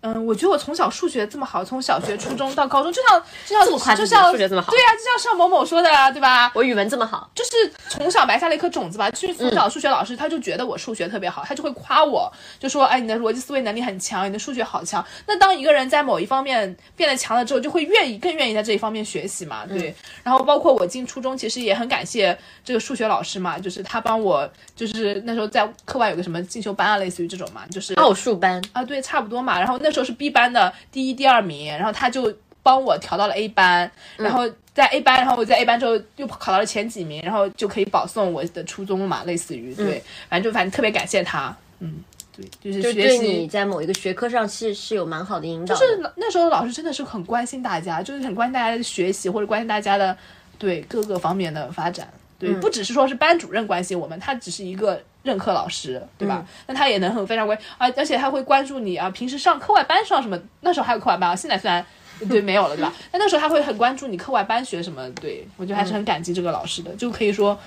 [0.05, 6.51] 嗯，我觉得我从小数学这么好，从小学、初中到高中，就像就像就像数学这么好对呀、就像上某某说的啊，对吧？
[6.53, 7.51] 我语文这么好，就是
[7.89, 9.09] 从小埋下了一颗种子吧。
[9.09, 15.03] 就是从小数学老师他就觉得我数学特别好，他就会夸我，就说哎你的逻辑思维能力很强，你的数学好强。
[15.25, 19.65] 那当一个人在某一方面变得强了之后，就会愿意更愿意在这一方面学习嘛。
[19.65, 28.61] 对，然后包括我进初中，其实也很感谢这个数学老师嘛，就是他帮我，就是那时候在课外有个什么进修班啊，类似于这种嘛，就是奥数班。
[28.73, 29.57] 啊，对，差不多嘛。
[29.57, 32.31] 然后那时候是 B 班的第一、第二名，然后他就
[32.61, 42.03] 帮我调到了 A 班，然后在 A 班，然后我在 A 班之后又考到了前几名，然后就可以保送我的初中嘛，类似于对，反正就反正特别感谢他，嗯，
[42.35, 45.79] 对，就是学习你在某一个学科上是是有蛮好的引导的。
[45.79, 50.17] 就是那那时候老师真的是很关心大家，就是很关心大家的学习或者关心大家的
[50.59, 52.07] 对各个方面的发展。
[52.37, 56.45] 对，不只是说是班主任关心我们，他只是一个任课老师，对吧？
[56.67, 60.39] 那他也能很非常关啊，而且他会关注你啊，平时上课外班上什么？
[60.61, 61.85] 那时候还有课外班啊，现在虽然
[62.29, 62.93] 对没有了，对吧？
[63.11, 67.59] 但那时候他会很关注你课外班学什么，对我觉得还是很感激这个老师的，就可以说。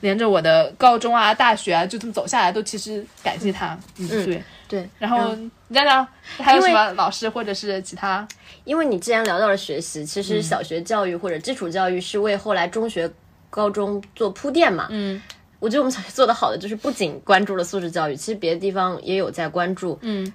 [0.00, 3.76] 连着我的高中啊、大学啊，就这么走下来，都其实感谢他。
[3.98, 4.88] 嗯，对对。
[4.98, 8.28] 然后你讲讲还有什么老师或者是其他？
[8.64, 13.10] 因为你既然聊到了学习，其实小学教育或者基础教育是为后来中学、
[13.48, 14.86] 高中做铺垫嘛。
[14.90, 15.20] 嗯，
[15.66, 19.98] 我觉得我们小学做的好的就是不仅关注了素质教育，其实别的地方也有在关注。
[20.00, 20.32] 嗯，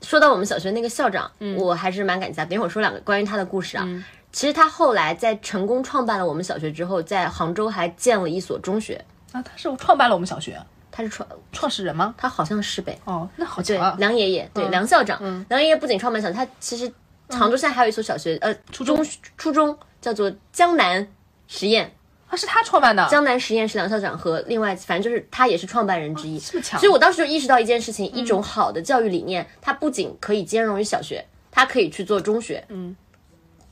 [0.00, 2.44] 说到我们小学那个校长，我还是蛮感激他。
[2.44, 3.84] 等一会儿说两个关于他的故事啊。
[4.30, 9.04] 其实他后来在成功创办了我们小学之后，在杭州还建了一所中学。
[9.32, 10.56] 啊，他是创办了我们小学，
[10.92, 12.14] 他是创创始人吗？
[12.16, 12.96] 他好像是呗。
[13.06, 13.96] 哦，那好对巧啊。
[13.98, 16.88] 梁爷爷，对梁校长，梁爷爷不仅创办小，他其实
[17.28, 19.04] 杭州现在还有一所小学，呃，初中
[19.36, 21.08] 初中叫做江南
[21.48, 21.92] 实验，
[22.30, 23.06] 啊，是他创办的。
[23.10, 26.38] 江南实验室梁校长和另外，反正就是他也是创办人之一。
[26.38, 26.78] 这么强。
[26.78, 32.64] 所以我当时就意识到一件事情，一种好的教育理念，它不仅可以兼容于小学，它可以去做中学。
[32.68, 32.96] 嗯。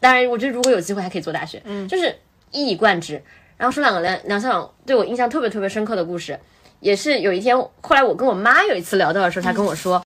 [0.01, 2.15] 当然，我觉得如果有机会还可以做大学，嗯，就是
[2.51, 3.23] 一以贯之。
[3.57, 6.39] 然后说两个梁梁校长对我印象特别特别深刻的故事，
[6.81, 10.01] 也是有一天后来我跟我妈有一次聊到的时候，她跟我说，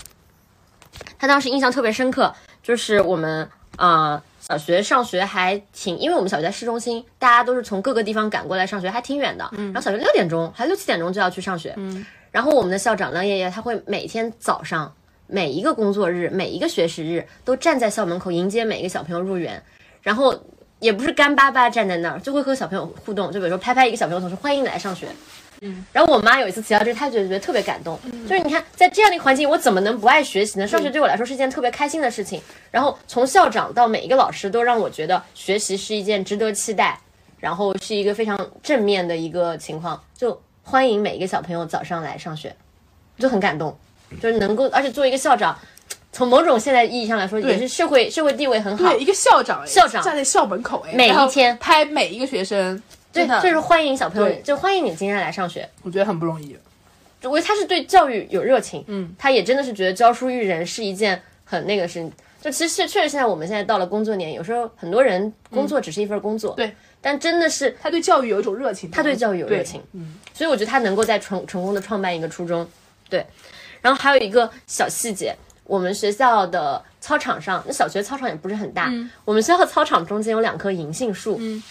[1.19, 2.33] 她当时印象特别深刻，
[2.63, 9.49] 就是我们啊小学上学还挺，因为我们小学在市中心，大家都是从各个地方赶过来上学，还挺远的。
[9.53, 9.67] 嗯。
[9.67, 11.73] 然后小学六点钟还六七点钟就要去上学。
[11.77, 12.05] 嗯。
[12.33, 14.93] 然后我们的校长梁爷爷他会每天早上
[15.29, 19.63] 每一个工作日每一个学时日都站在校门口迎接每一个小朋友入园。
[20.03, 20.35] 然后
[20.81, 25.07] 也不是干巴巴站在那儿，就会和小朋友互动，就比如说拍拍一个小朋友，同时欢迎你来上学。
[25.61, 30.67] 嗯，然后我妈有一次提到这个，她觉得觉得特别感动，就是你看在这样的一个环境，我怎么能不爱学习呢？
[30.67, 32.41] 上学对我来说是一件特别开心的事情。
[32.71, 36.99] 然后从校长到每一个老师，都让我觉得学习是一件值得期待，
[37.39, 42.55] 然后是一个非常正面的一个情况，就欢迎每一个小朋友早上来上学，
[43.19, 43.77] 就很感动，
[44.21, 45.57] 就是能够，而且作为一个校长。
[46.13, 48.91] 从某种现在意义上来说，也是社会社会地位很好。
[48.91, 55.69] 对，一个校长，校长站在校门口，哎，每一天拍每一个学生，对，就是欢迎小朋友，就欢迎你今天来上学。
[55.83, 56.57] 我觉得很不容易。
[57.23, 62.11] 我觉得他是对教育有热情，嗯，他也真的是觉得教书育人是一件很那个事。
[62.41, 72.67] 就其实确实现在我们现在到了工作年，有时候很多人工作只是一份工作，对，但真的是他对教育有一种热情，他对教育有热情，嗯，所以我觉得他能够在成成功的创办一个初中，
[73.11, 73.27] 对，
[73.83, 75.37] 然后还有一个小细节。
[75.65, 78.93] 我们学校的操场上，那小学操场也不是很大。
[79.25, 81.37] 我们学校操场中间有两棵银杏树。
[81.39, 81.63] 嗯，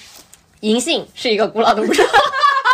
[0.61, 2.05] 银杏是一个古老的物种，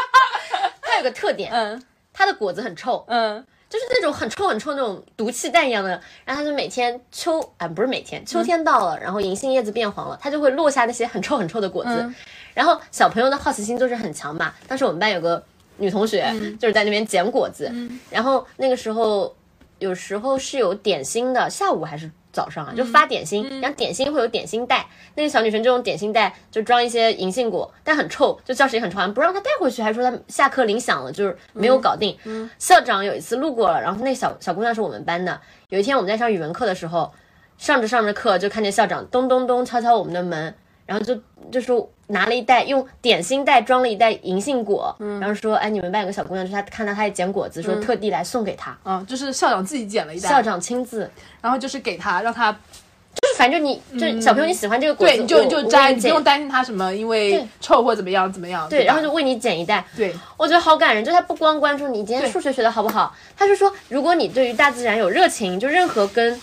[0.82, 1.82] 它有个特点，嗯，
[2.13, 5.89] 它的果子很臭，嗯，就是那种很臭很臭那种毒气弹一样的。
[6.24, 12.13] 然后它就每天秋啊不是每天，秋天到了，然后银杏叶子变黄了，它就会落下那些很臭很臭的果子。
[12.54, 14.54] 然后小朋友的好奇心就是很强嘛。
[14.67, 15.43] 当时我们班有个
[15.78, 17.71] 女同学就是在那边捡果子，
[18.10, 19.36] 然后那个时候。
[19.78, 22.74] 有时候是有点心的，下午还是早上啊？
[22.76, 32.17] 就发点心，然后点心会有点心袋，那个小女生就用点心袋就装一些银杏果，但很臭，就教室也很臭，不让她带回去，还说她下课铃响了，就是没有搞定。
[32.60, 35.39] 校长有一次路过了，然后那小小姑娘是我们班的。
[35.69, 37.13] 有一天我们在上语文课的时候，
[37.58, 40.54] 上着上着课就看见校长咚咚咚敲敲我们的门。
[40.86, 41.19] 然后就
[41.52, 48.78] 就说拿了一袋用点心袋装了一袋银杏果，然后说哎你们班有个小姑娘，就她看到她也捡果子，说特地来送给她。
[48.86, 51.10] 嗯，就是校长自己捡了一袋，校长亲自，
[51.41, 58.70] 然后就是给她，让她就是反正你就小朋友你喜欢这个果子，对，你就你就摘，你不用担心它什么因为臭或怎么样怎么样。
[58.70, 59.84] 对，然后就为你捡一袋。
[59.98, 66.39] 对，我觉得好感人，就他不光关注你今天数学学的好不好，他就说如果你对于大自然有热情，就任何跟。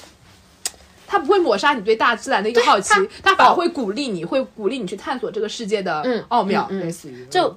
[1.13, 7.55] 他不会抹杀你对大自然的一个好奇，他反而会鼓励你，会鼓励你去探索这个世界的奥妙，类似于就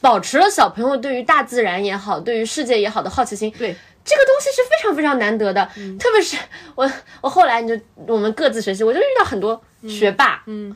[0.00, 3.50] 保持了小朋友对于大自然也好，对于世界也好的好奇心。
[3.58, 6.38] 对，这个东西是非常非常难得的，特别是
[6.74, 10.74] 我我后来你就我们各自学习，我就遇到很多学霸，嗯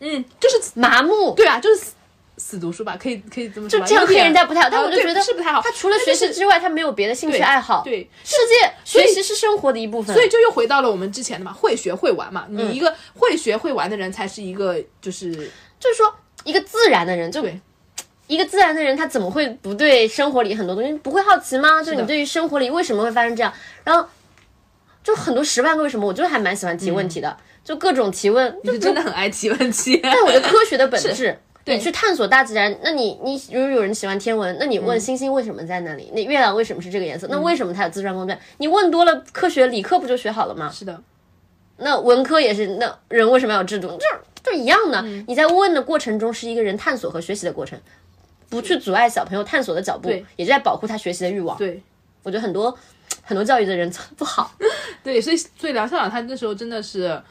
[0.00, 1.86] 嗯，就是麻木，对啊，就是。
[2.40, 5.60] 死读书吧，可以可以这么说，就这样黑人家不太好，但我就觉得是不太好。
[5.60, 7.82] 他除了学习之外，他没有别的兴趣爱好。
[7.84, 10.16] 对，世界学习是生活的一部分。
[10.16, 12.46] 所以就又回到了我们之前的嘛，会学会玩嘛。
[12.48, 15.30] 你一个会学会玩的人，才是一个就是
[15.78, 16.12] 就是说
[16.44, 17.44] 一个自然的人，就
[18.26, 21.82] 一个自然的人，他怎么会不对生活里很多东西不会好奇吗？
[21.82, 23.52] 就你对于生活里为什么会发生这样，
[23.84, 24.08] 然后
[25.04, 30.00] 就很多十万个为什么，我就还蛮喜欢提问题的，就各种提问，就真的很爱提问题。
[30.02, 31.38] 但我觉得科学的本质。
[31.66, 36.10] 你去探索大自然，那你你如果有人喜欢天文，那你问星星为什么在那里？
[36.14, 37.26] 那月亮为什么是这个颜色？
[37.30, 38.38] 那为什么它有自转公转？
[38.58, 40.70] 你问多了，科学理科不就学好了吗？
[40.72, 41.02] 是的，
[41.76, 43.98] 那文科也是，那人为什么要有制度？
[44.42, 45.02] 这就一样的。
[45.26, 47.78] 你在问的过程中是一个人探索和学习的过程。
[48.48, 51.56] 不去阻碍小朋友探索的脚步，也是在保护他学习的欲望。
[51.56, 51.80] 对
[52.24, 52.76] 我觉得很多
[53.22, 53.88] 很多教育的人
[54.18, 54.52] 不好。
[55.04, 57.22] 对，所以所以梁校长他那时候真的是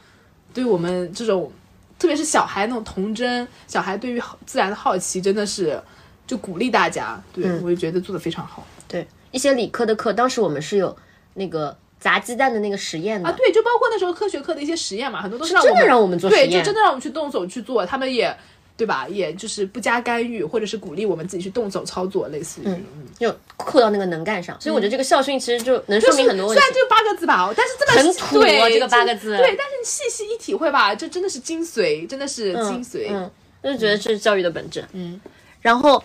[0.53, 1.51] 对我们这种，
[1.99, 5.79] 特别是小孩那种童真，小孩对于好自然的好奇，真的是
[6.25, 7.21] 就鼓励大家。
[7.31, 10.97] 对、嗯我就觉得做的非常好对，一些理科的课，当时我们是有
[11.33, 13.29] 那个砸鸡蛋的那个实验的。
[13.29, 13.35] 啊。
[13.37, 18.35] 对，就包括那时候科学课的一些实验嘛，很多都是让真的让我们做实对，就真的让我们去动手去做，他们也。
[18.79, 19.05] 对吧？
[19.09, 22.63] 也就是不加干预，或者是鼓励我们自己去动手操作，类似于。
[22.67, 26.61] 嗯就扣到那个能干上，所以我觉得这个校训其实就能说明很多问题。
[26.61, 33.07] 虽然就八个字吧，但是这么很土对啊这个八个字对，但是你细细一体会吧，这真的是精髓，真的是精髓。
[33.11, 33.29] 嗯，
[33.61, 34.85] 就是觉得这是教育的本质。
[34.93, 35.19] 嗯，
[35.59, 36.01] 然后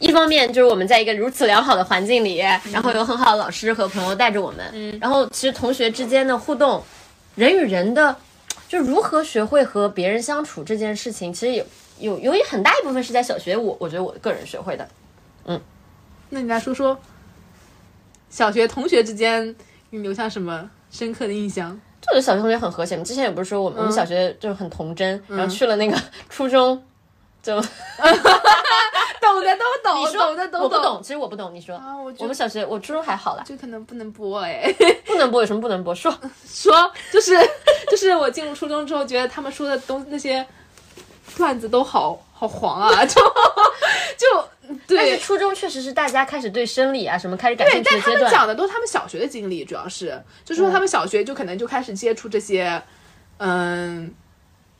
[0.00, 2.38] 一方面就是我们在一个如此良好的环境里，
[2.72, 6.82] 然后有很好的老师和朋友带着我们，嗯，然后其实同学之间的互动，
[7.36, 8.16] 人与人的
[8.66, 11.64] 就如何学会和别人相处这件事情，其实有
[12.00, 14.88] 有有一很大一部分是在小学，我我觉得我个人学会的。
[15.44, 15.60] 嗯
[16.30, 16.98] 那你来说说
[18.28, 19.54] 小学同学之间
[19.90, 21.80] 给你留下什么深刻的印象？
[22.00, 22.96] 就是小学同学很和谐。
[23.02, 25.96] 之前也不是说我们、我们小学就是很童真，然后去了那个
[26.28, 26.82] 初中
[27.42, 27.60] 就
[29.20, 31.52] 懂的都懂，你说懂的都我不懂，其实我不懂。
[31.54, 31.96] 你说、啊。
[31.96, 34.72] 我觉得我们小学我初中还好啦，就可能不能播哎，
[35.04, 35.94] 不能播有什么不能播？
[35.94, 36.10] 说
[36.46, 36.72] 说
[37.12, 37.36] 就是
[37.90, 40.46] 就是我进入初中之后，觉得他们说的东那些
[41.36, 43.20] 段子都好好黄啊， 就
[44.16, 44.48] 就
[44.96, 45.18] 但是。
[45.18, 48.30] 初中确实是大家开始对生理啊什么开始感，兴趣但他们。
[48.30, 52.80] 讲的都是他们小学的经历，主要是就是说他们小学就可能就开始接触这些，
[53.38, 54.12] 嗯，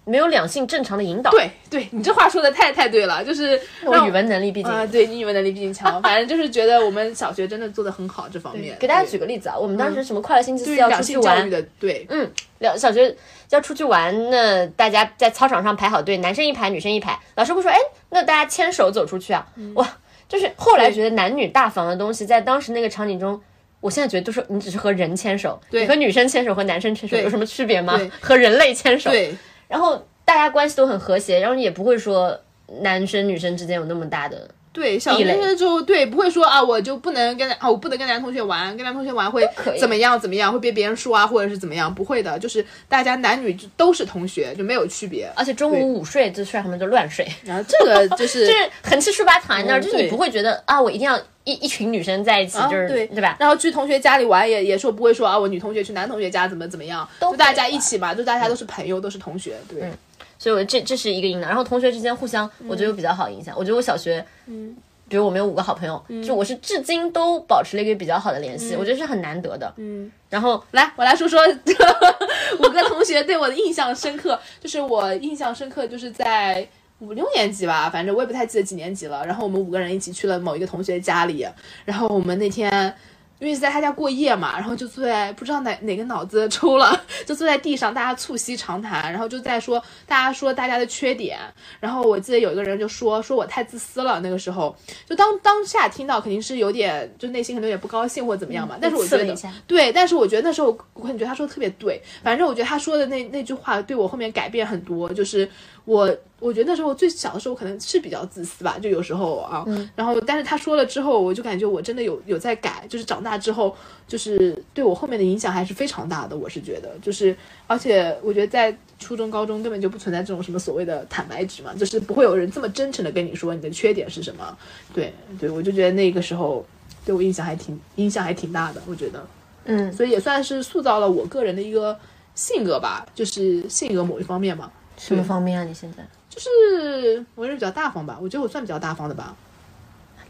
[0.05, 4.73] 没有两性正常的引导。，对对，你这话说的太太对了，就是我语文能力毕竟。
[4.73, 8.77] 啊、对你语文能力毕竟强，反正就是觉得我们小学真的做的很好这方面。
[8.79, 13.15] 给大家举个例子啊，我们当时什么快乐星期四要出去两性教育玩，的对，嗯，两小学
[13.51, 17.79] 要出去玩，那大家在操场上排好队，男生一排，女生一排，老师会说，哎，
[18.09, 19.87] 那大家牵手走出去啊，哇，
[20.29, 23.41] 就是后来觉得男女大防的东西，在当时那个场景中。
[23.83, 27.97] 我现在觉得都是你只是和人牵手，你和女生牵手和男生牵手有什么区别吗？
[27.97, 28.11] 对？
[28.21, 29.35] 和人类牵手，对。
[29.69, 32.39] 然后大家关系都很和谐，然后也不会说
[32.83, 39.45] 男生女生之间有那么大的对，小学就对不会说啊，我就不能跟啊，我不能跟男同学玩，跟男同学玩会
[39.79, 45.29] 怎么样怎么样，会被别人说啊，或者是怎么样，不会的，就是大家男女就都是同学，就没有区别。
[45.35, 53.37] 而且中午午睡就睡他们就乱睡，然后这个就是 就是横七竖八躺在那儿，嗯就是你不会觉得啊，我一定要一一群女生在一起，就是对对吧？
[53.41, 59.91] 然后去同学家里玩也也说不会说啊，我女同学去男同学家怎么怎么样，都就大家一起嘛，就大家都是朋友，都是同学，对，
[60.39, 61.49] 所以我这这是一个引导。
[61.49, 63.55] 然后同学之间互相，我觉得有比较好的影响。
[63.57, 64.77] 我觉得我小学，嗯，
[65.09, 69.73] 比如我们有五个好朋友，就我是至今都保持了一个比较好的联系，我觉得是很难得的。
[69.77, 71.41] 嗯，然后来，我来说说
[72.59, 76.69] 五个同学对我的印象深刻，就是我印象深刻就是在。
[77.01, 79.25] 五六年级吧，反正我也不太记得几年级了。
[79.25, 81.47] 然后我们五个人一起去了某一个同学家里，
[81.87, 82.95] 然后我们那天
[83.41, 91.39] 因为是在他家过夜嘛，然后就坐在不知道哪哪个脑子抽了，就坐在地上，大家促膝长谈，然后就在说大家说大家的缺点。
[91.81, 94.77] 然后我记得有一个人就说说我太自私了，那个时候
[95.09, 98.77] 就当当下听到肯定是有点就内心可能有点不高兴或者怎么样嘛。
[98.79, 99.35] 但是我觉得
[99.67, 105.49] 对，但是我觉得那时候我感觉他说的特别对，反正我觉得他说的那那句话对我后面改变很多，就是
[105.91, 109.67] 我我觉得那时候最小的时候可能是比较自私吧，就有时候啊，
[109.97, 113.75] 然后但是他说了之后，我就感觉我真的有有在改，就是长大之后，
[114.07, 117.37] 就是对我后面的影响还是非常大的，我是觉得，就是
[117.67, 124.57] 而且我觉得在初中、高中根本就不存在这种什么所谓的坦白值嘛，就是不会有人这么真诚的跟你说你的缺点是什么，
[124.95, 126.65] 对对，我就觉得那个时候
[127.05, 129.27] 对我印象还挺影响还挺大的，我觉得。
[129.65, 131.99] 嗯，所以也算是塑造了我个人的一个
[132.37, 134.71] 性格吧，就是性格某一方面嘛，
[135.01, 135.65] 什么方面啊？
[135.65, 139.35] 你现在就是我人比较大方吧，我觉得我算比较大方的吧，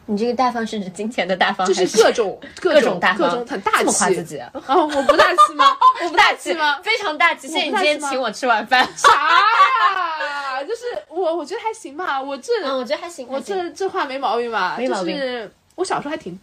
[0.07, 4.25] 你这个大方是指金钱的大方，就是还是各种 各各种大方，各种很大这么夸自气。
[4.25, 4.51] 己啊？
[4.69, 5.65] 哦，我不大气吗？
[6.05, 6.81] 我不大气吗？
[6.83, 7.49] 非常大气。
[7.49, 8.87] 谢谢你今天请我吃晚饭。
[8.97, 10.63] 啥呀？
[10.63, 12.21] 就是我，我觉得还行吧。
[12.21, 14.77] 我这，嗯，我觉得还行，我这这话没毛病吧？
[14.79, 16.39] 没毛病就是我小时候还挺，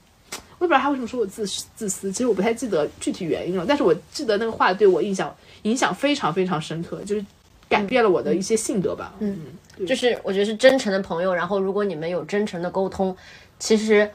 [0.60, 3.66] 我也不知道他为什么说我自自私，其实我不太记得具体原因了。
[3.68, 7.24] 但是我记得那个话对我印象影响非常非常深刻，就是
[7.70, 9.14] 改变了我的一些性格吧。
[9.20, 9.40] 嗯，
[9.78, 13.16] 对就是我觉得是真诚的朋友，然后如果你们有真诚的沟通，
[13.60, 14.10] 其实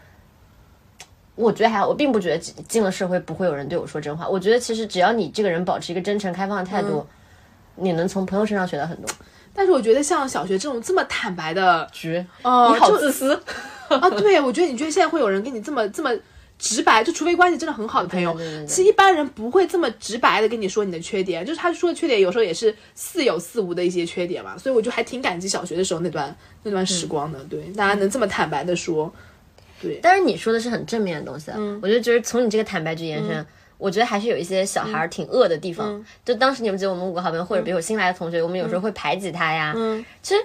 [1.34, 4.28] 我觉得还好，我并不觉得进进了社会不会有人对我说真话。
[4.28, 7.06] 我觉得其实只要你这个人保持一个真诚开放的态度，
[7.76, 9.06] 你能从朋友身上学到很多。
[9.54, 13.38] 但是我觉得像小学这种这么坦白的，绝，哦、你好自私。
[13.88, 14.08] 啊！
[14.08, 16.10] 对，我觉得你觉得现在会有人跟你这么这么
[16.62, 29.12] 直白，就除非关系真的很好的朋友，对对对对其实一般人不会这么直白的跟你说你的缺点，就是他说的缺点有时候也是似有似无的一些缺点嘛，所以我就还挺感激小学的时候那段那段时光的，对，大家能这么坦白的说，
[29.80, 31.50] 对，但是你说的是很正面的东西，
[31.82, 33.44] 我觉得就是从你这个坦白去延伸。
[33.78, 36.06] 我觉得还是有一些小孩儿挺恶的地方，嗯。
[36.24, 39.72] 就当时你们记得我们五个好朋友，或者比如新来的同学，我们有时候会排挤他呀。
[39.74, 40.40] 嗯，其实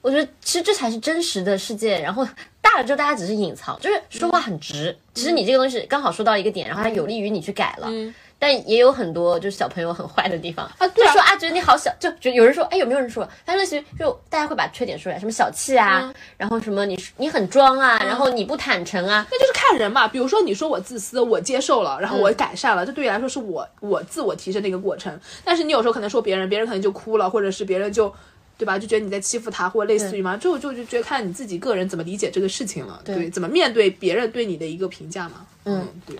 [0.00, 2.00] 我觉得，其实这才是真实的世界。
[2.00, 2.26] 然后
[2.62, 4.96] 大了之后，大家只是隐藏，就是说话很直。
[5.12, 7.90] 其实你这个东西刚好说到一个点，然后它有利于你去改了。
[8.38, 13.28] 但也有很多就是小朋友很坏的地方啊对啊就说啊，觉得你好小，就就有人说，哎，有没有人说？
[13.46, 20.08] 他说其实就大家会把缺点说出来，什么小气啊，嗯然后什么你你很装啊，然后你不坦诚啊，那就是看人嘛。
[20.08, 25.16] 比如说你说我自私，我接受了，然后嗯我改善了，这对你来说是我我自我提升的一个过程。
[25.44, 28.12] 但是你有时候可能说别人，别人可能就哭了，或者是别人就。
[28.58, 28.78] 对吧？
[28.78, 36.16] 就觉得你在欺负他，或者类似于嘛，这我就就觉得看你自己个人怎么理解这个事情了，对，怎么面对别人对你的一个评价嘛，嗯，对，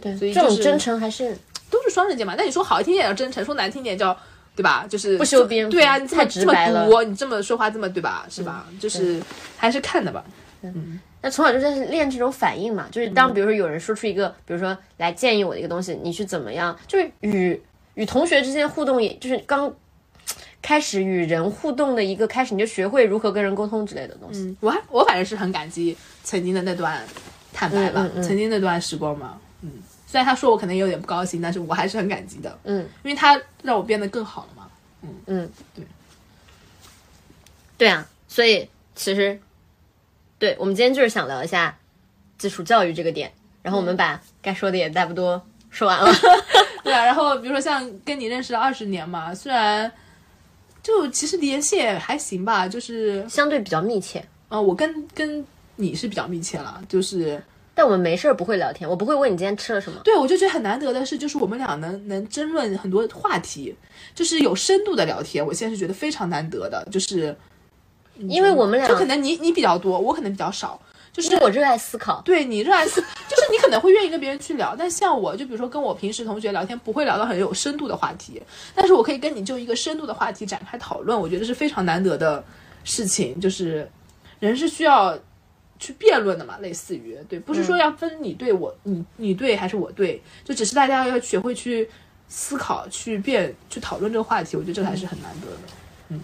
[0.00, 1.36] 对，所以就是这种真诚还是
[1.70, 2.34] 都是双刃剑嘛。
[2.36, 4.16] 那你说好听点叫真诚，说难听点叫
[4.56, 4.86] 对吧？
[4.88, 8.26] 就是不修边幅对啊，你这么太直这么白了你这么说话这么对吧？
[8.28, 8.66] 是吧？
[8.80, 9.20] 就是
[9.56, 10.24] 还是看的吧。
[10.62, 17.60] 嗯那从小就在练这种反应嘛，就是当比如说有人说出一个，比如说来建议我的一个东西，你去怎么样，就是与
[17.94, 19.74] 与同学之间互动，也就是刚
[20.60, 24.40] 开始与人互动的一个开始，你就学会如何跟人沟通之类的东西。
[24.40, 27.02] 嗯，我还我反正是很感激曾经的那段
[27.52, 29.38] 坦白吧，嗯嗯嗯曾经那段时光嘛。
[29.62, 29.70] 嗯，
[30.06, 32.58] 虽然他说我可能有点不高兴，但是我还是很感激的。
[32.64, 34.68] 嗯，因为他让我变得更好了嘛。
[35.02, 35.84] 嗯嗯，对，
[37.76, 39.40] 对啊，所以其实，
[40.38, 41.78] 对我们今天就是想聊一下
[42.36, 43.32] 基础教育这个点，
[43.62, 45.40] 然后我们把该说的也差不多
[45.70, 46.12] 说完了。
[46.82, 49.90] 对啊，然后比如说像跟你认识了二十年嘛，虽然
[50.88, 55.44] 就其实联系也还行吧，就是相对比较密切，呃，我跟跟
[55.76, 57.38] 你是比较密切了，就是
[57.74, 60.00] 但我们没事儿不会聊天，我不会问你今天吃了什么。
[60.02, 63.76] 对我就觉得很难得的是，就是我们俩能能争论很多话题，
[64.14, 67.36] 就是有深度的聊天，我现在是觉得非常难得的，就是
[68.16, 70.80] 因为我们俩就可能你你比较多，我可能比较少，
[71.20, 78.40] 就是我热爱思考，对你热爱思，就是你可能会愿意跟别人去聊，但像我就比如说跟我平时同学聊天，不会聊到很有深度的话题，
[78.74, 82.44] 但是我可以跟你就一个深度的话题展开讨论，我觉得是非常难得的
[82.84, 83.90] 事情，就是
[84.38, 85.18] 人是需要
[85.78, 91.90] 去辩论的嘛，类似于对，不是说要分你对我，你你对还是我对，就只是大家要学会去
[92.28, 95.58] 思考、去辩、去讨论这个话题，我觉得这个还是很难得的。
[96.10, 96.20] 嗯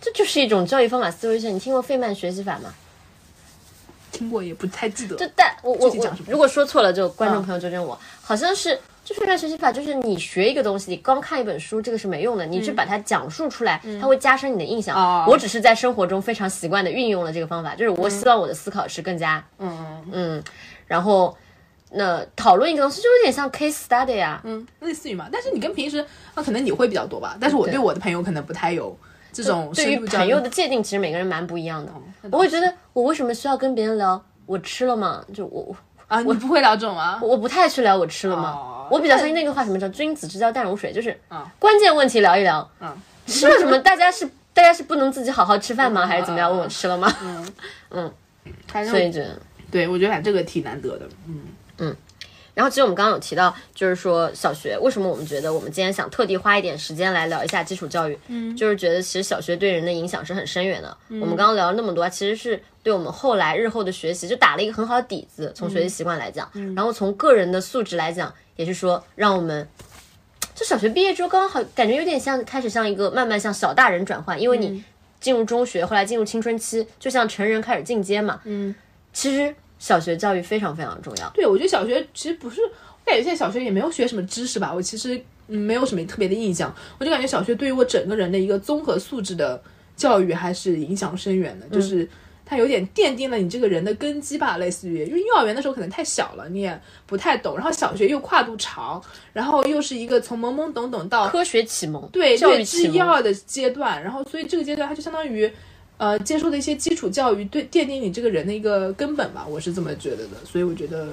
[0.00, 1.54] 这就是一种教育方法思维线。
[1.54, 2.74] 你听过费曼学习法吗？
[4.14, 7.98] 听过也不太记得，就但我我我如果说错了，就观众嗯朋友纠正我。
[8.22, 15.26] 好像是就费曼学习法，就是你学一个东西，你光看一本书，这个是没用的，你去把它讲述出来，它会加深你的印象。
[15.26, 20.04] 我只是在生活中非常习惯的运用了这个方法，就是我希望我的思考是更加嗯。
[20.12, 20.44] 嗯，
[20.86, 21.36] 然后
[21.90, 25.28] 那讨论一个东西就有点像 case study 啊，嗯，类似于嘛。
[25.30, 25.98] 但是你跟平时
[26.34, 28.96] 啊，可能你会比较多吧，但是我对我的朋友可能不太有
[29.34, 31.92] 这种对于朋友的界定，其实每个人蛮不一样的。
[32.30, 35.22] 我会觉得，我为什么需要跟别人聊我吃了吗？
[35.34, 35.76] 就我我
[36.06, 37.18] 啊，你不会聊这种啊？
[37.20, 38.50] 我不太去聊我吃了吗？
[38.54, 42.70] 哦我比较相信那个话，什么叫君子之交淡如水，就是嗯关键问题聊一聊。
[42.80, 42.94] 嗯
[43.26, 43.78] 吃了什么？
[43.78, 46.06] 大家是大家是不能自己好好吃饭吗？
[46.06, 46.50] 还是怎么样？
[46.50, 47.10] 问我吃了吗？
[47.22, 47.48] 嗯
[47.90, 48.12] 嗯
[48.86, 49.40] 所以觉得。
[49.70, 51.08] 对我觉得反正这个挺难得的。
[51.26, 51.40] 嗯
[51.78, 51.96] 嗯，
[52.54, 60.96] 然后其实我们刚刚有提到，就是说小学为什么我们觉得我们今天想特地花一点时间来聊一下基础教育，嗯，就是觉得其实小学对人的影响是很深远的。
[61.08, 65.52] 我们刚刚聊了那么多，其实是对我们后来日后的学习就打了一个很好的底子。
[65.54, 69.68] 从学习习惯来讲，然后从个人的素质来讲，也是说让我们。
[70.54, 74.84] 就小学毕业之后，刚刚好感觉有点像开始像一个慢慢向小大人转换，因为你
[75.18, 78.40] 进入中学，后来进入青春期，就像成人开始进阶嘛。
[78.44, 78.72] 嗯，
[79.12, 79.52] 其实
[79.84, 81.30] 小学教育非常非常重要。
[81.34, 84.72] 对，我觉得小学其实不是，我感觉现在小学也没有学什么知识吧。
[84.74, 89.62] 我其实嗯没有什么特别的印象，我就感觉小学对于我整个人的一个综合素质的
[89.94, 92.08] 教育还是影响深远的，就是。
[92.46, 105.50] 它有点奠定了你这个人的根基吧，类似于，因为幼儿园的时候可能太小了，你也不太懂，然后小学又跨度长，然后又是一个从懵懵懂懂到科学启蒙，对教育略知，一二的阶段，然后所以这个阶段它就相当于，
[105.96, 110.44] 呃，接受的一些基础教育，对奠定你这个人的一个根本吧，我是这么觉得的。
[110.44, 111.08] 所以我觉得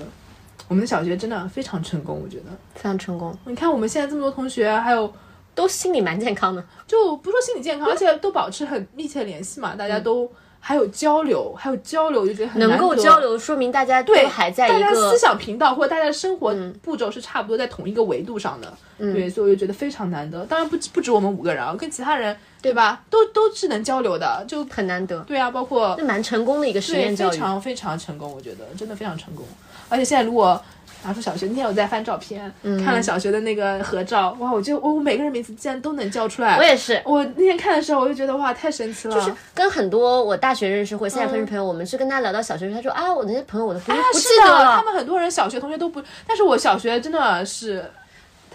[0.67, 2.45] 我们的小学真的非常成功，我觉得。
[2.73, 5.13] 非常成功，你看我们现在这么多同学，还有
[5.53, 6.65] 都心理蛮健康的。
[6.87, 10.29] 就不说心理健康，而且都保持很密切联系嘛，大家都
[10.63, 13.19] 还有交流，还有交流，就觉得很能够交。
[13.19, 20.45] 流，说明大家都对，还在一个大家思想频道或者大家的生活步骤是差不多在同一个维度上的，对，所以我就觉得非常难得。
[20.45, 27.31] 当然不止不止我们五个人啊，跟其他人对吧，都都是能交流的，就很难得，对啊，包括那蛮成功的一个实对验教育。
[27.31, 29.43] 非常非常成功，我觉得真的非常成功。
[29.89, 30.63] 而且现在如果
[31.03, 36.57] 拿出小学，那天我在翻照片，嗯看了小学的那个合照，哇，我就我我每个人名字竟然都能叫出来。
[36.57, 39.15] 我也是，我那天看的时候，我就觉得哇，太神奇了。
[39.15, 44.83] 就是跟很多我大学认识或现在分识朋友，我们是跟他聊到小学时，他说啊，我那些朋友我都不啊，不记是的，得了他。
[44.83, 47.83] 们很多人小学同学都不，但是我小学真的是。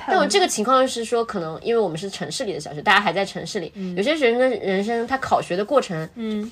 [0.07, 6.49] 但我这个情况是说，可能因为我们是城市里的小学，大家还在城市里，有些学生的人生他考学的过程，嗯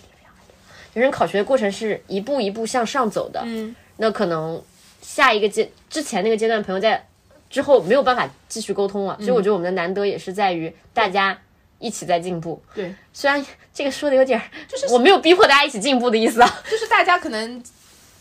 [0.95, 4.61] 有人考学的过程是一步一步向上走的，嗯那可能
[5.07, 7.07] 下一个阶之前那个阶段朋友在
[7.51, 11.39] 之后没有办法继续沟通了，所以我觉得我们的难得也是在于大家
[11.79, 12.61] 一起在进步。
[12.75, 17.63] 对，虽然这个说的有点，就是我没有逼迫大家一起进步的意思啊， 就是大家可能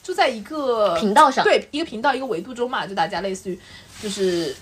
[0.03, 1.43] 就在一个频道上。
[1.43, 3.57] 对一个频道一个维度中嘛，就大家类似于
[4.01, 4.53] 就是，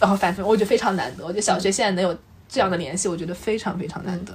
[0.00, 2.16] 然后反正我觉得非常难得，我觉得小学现在能有
[2.48, 4.32] 这样的联系，我觉得非常非常难得。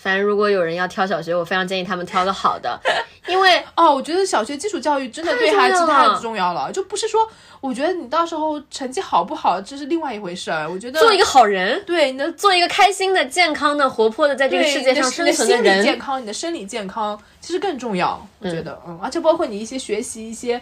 [0.00, 2.78] 反正如果有人要挑小学，我非常建议他们挑个好的，
[3.26, 7.28] 因为哦，我觉得小学基础教育真的对孩子太重要了，就不是说，
[7.60, 10.70] 我觉得你到时候成绩好不好，这是另外一回事儿。
[10.70, 15.98] 我觉得做一个好人，对你的做一个开心的、健康的、活泼的，在这个世界上生存的心理健。
[15.98, 18.24] 康，你的生理健康其实更重要。
[18.38, 20.60] 我觉得，嗯而且包括你一些学习、一些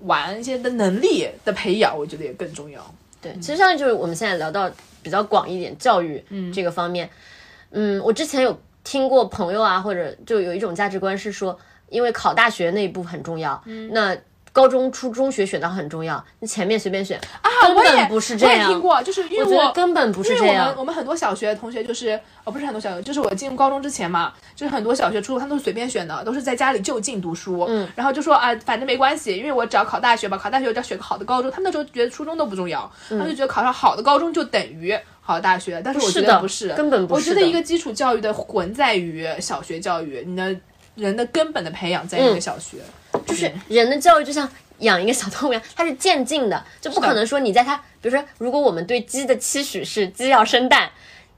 [0.00, 2.84] 玩一些的能力的培养，我觉得也更重要。
[3.20, 4.68] 对，其实上就是我们现在聊到
[5.02, 6.22] 比较广一点教育
[6.52, 7.08] 这个方面。
[7.74, 11.58] 嗯我之前有听过朋友啊，或者就有一种价值观是说，
[11.88, 14.16] 因为考大学那一步很重要，嗯那
[14.54, 18.66] 高中、初中学选到很重要，那前面随便选啊，根本不是这样我也。
[18.66, 20.74] 听过，就是因为我根本不是因为我们这样。
[20.76, 31.50] 我们很多小学同学就是，哦，不是很多小学，就是我进入高中之前嘛，就是很多小学、初中他们都是随便选的，都是在家里就近读书，嗯，然后就说啊，反正没关系，因为我只要考大学吧，考大学我只要选个好的高中。
[31.50, 34.94] 他们那时候觉得初中都不重要，他们就觉得考上好的高中就等于
[35.24, 40.54] 好的大学，但是我觉得不是，根本不是我觉得一个基础教育的魂在于小学教育，你的
[40.96, 42.78] 人的根本的培养在于一个小学，
[43.24, 44.48] 就是人的教育就像
[44.80, 50.90] 养一个小动物一样，它是渐进的，就不可能说你在它，比如说，如果我们对鸡的期许是鸡要生蛋，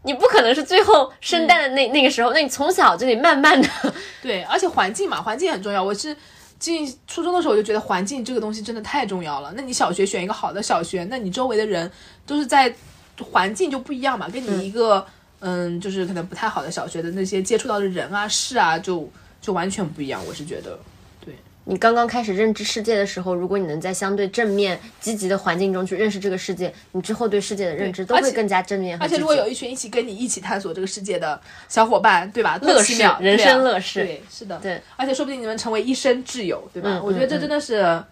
[0.02, 3.68] 你不可能是最后生蛋的那、那个时候，那你从小就得慢慢的，
[4.22, 5.84] 对，而且环境嘛，环境很重要。
[5.84, 6.16] 我是
[6.58, 9.52] 进初中的时候，我就觉得环境这个东西真的太重要了。
[9.54, 11.90] 那你小学选一个好的小学，那你周围的人
[12.26, 12.74] 都是在
[13.22, 15.06] 环境就不一样嘛，跟你一个
[15.40, 19.08] 嗯就是可能不太好的小学的那些接触到的人啊事啊，就
[19.40, 20.20] 就完全不一样。
[20.26, 20.78] 我是觉得，
[21.24, 21.34] 对
[21.64, 28.98] 你刚刚开始认知世界的时候，如果你能在相对正面、积极的环境中去认识这个世界，你之后对世界的认知都会更加正面。
[28.98, 32.58] 而且如果有一群一起跟你一起探索这个世界的小伙伴，对吧？
[32.62, 34.80] 乐事多奇妙，人生乐事对，是的，对。
[34.96, 36.90] 而且说不定你们成为一生挚友，对吧？
[36.92, 38.02] 嗯我觉得这嗯真的是，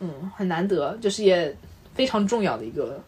[0.00, 1.54] 嗯，很难得，就是也
[1.94, 3.00] 非常重要的一个。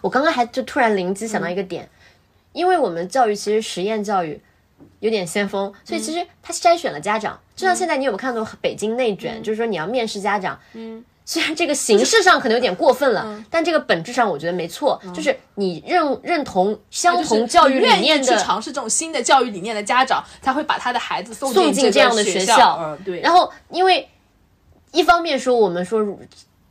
[0.00, 1.88] 我刚刚还就突然灵机想到一个点，
[2.52, 4.40] 因为我们教育其实实验教育
[5.00, 7.38] 有点先锋，所以其实他筛选了家长。
[7.54, 11.04] 就像现在你有没有看到北京内卷，就是说你要面试家长，嗯。
[11.24, 23.20] 虽然这个形式上可能有点过分了，但这个本质上我觉得没错，就是你认认同相同教育理念的，尝试这种新的教育理念的家长，才会把他的孩子送送进这样的学学校嗯，对。
[23.20, 24.08] 然后因为
[24.90, 26.18] 一方面说我们说如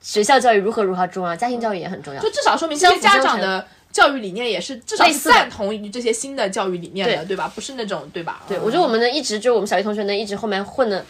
[0.01, 7.51] 学校教育如何如何重要，家庭教育也很重要，就至少说明这些家长的教育理念也是至少是赞同于这些新的教育理念的，对吧？
[7.53, 8.41] 不是那种对吧？
[8.47, 11.05] 对，嗯我觉得我们能一直就我们小学同学能一直后面混的，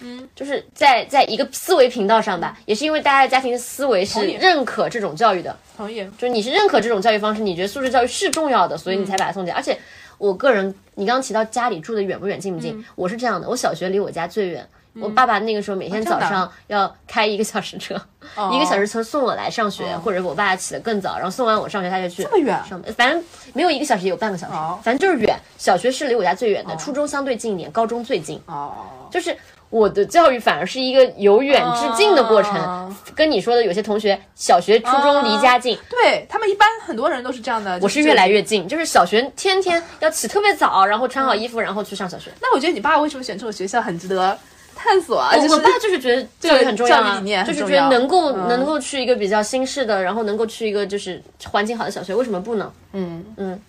[0.00, 6.04] 嗯，就是在在一个思维频道上吧，也是因为大家的家庭思维是认可这种教育的，同意。
[6.18, 9.52] 就是你是认可这种教育方式，你觉得素质教育是重要的，所以你才把它送进。
[9.52, 9.76] 而且
[10.18, 14.68] 我个人，你刚刚提到家里住的远不远、近不近，我是这样的，我小学离我家最远。
[15.00, 17.94] 我爸爸那个时候每天早上要开一个小时车，
[18.52, 22.22] 一个小时车送我来上学，或者我爸起得更早，然后送完我上学，他就去。
[22.22, 22.58] 这么远？
[22.68, 23.22] 上班，反正
[23.52, 24.52] 没有一个小时，也有半个小时。
[24.54, 25.38] 哦，反正就是远。
[25.58, 28.40] 小学是离我家最远的，初中相对近一点，高中最近。
[28.46, 28.72] 哦，
[29.10, 29.36] 就是
[29.68, 32.94] 我的教育反而是一个由远至近的过程，哦。
[33.14, 37.78] 跟你说的有些同学小学、初中离家近，对他们一般很多人都是这样的。
[37.82, 42.30] 我是越来越近，就是小学天天要起特别早，然后穿好衣服，然后去上小学。
[42.40, 44.36] 那我觉得你爸为什么选这种学校很值得
[44.76, 45.34] 探索啊？
[45.34, 52.70] 就是我爸就是觉得教育很重要啊就是觉得能够、嗯能够去一个比较新式的，然后能够去一个就是环境好的小学，为什么不呢？
[52.92, 53.60] 嗯嗯，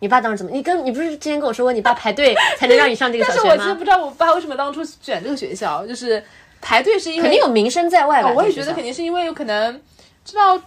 [0.00, 0.52] 你爸当时怎么？
[0.52, 3.84] 你跟你不是之前跟我说过，你爸排队才能让你上这个小学吗但是我真的不？
[3.84, 6.22] 知道我爸为什么当初选这个学校，就是
[6.60, 8.30] 排队是因为肯定有名声在外吧？
[8.30, 9.80] 哦我也觉得肯定是因为有可能
[10.24, 10.60] 知道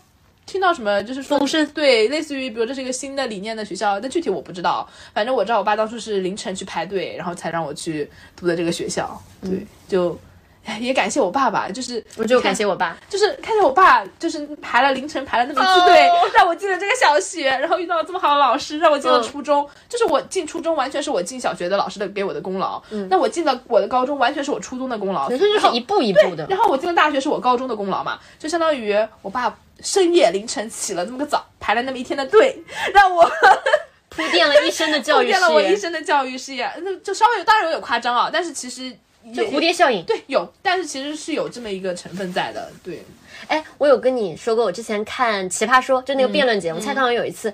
[0.52, 1.40] 听到什么，就是说
[1.74, 4.86] 对，类似于比如这是一个新的理念的学校，但具体我不知道。
[5.14, 9.18] 反正我知道我爸当初是凌晨去排队，然后才让我去读的这个学校。
[9.42, 10.20] 对，就
[10.66, 16.30] 哎也感谢我爸爸，就是我就感谢我爸，就是看见我爸就是排了凌晨排了那么一次队，哦。
[16.36, 19.24] 让我进了这个小学，然后遇到了这么好的老师，让我进了嗯。
[19.24, 23.08] 初中，就是我进初中完全是我进小学的老师的给我的功劳，嗯。
[23.10, 26.46] 那我进了我的高中完全是我初中的功劳，就是一步一步的。
[26.50, 32.62] 然后我进了大学是我高中的功劳嘛，就相当于我爸深夜凌晨起了那么个早，排了那么一天的队，
[32.94, 33.30] 让我
[34.10, 38.92] 铺垫了一生的教育铺垫了我，一生的教育事业，那就稍微当然有点夸张啊，但是其实
[39.34, 40.04] 就蝴蝶效应。
[40.04, 43.04] 对有，但是其实是有这么一个成分在的，对，
[43.48, 47.54] 哎，我有跟你说过，我之前看《奇葩说》就那个辩论节目，蔡康永有一次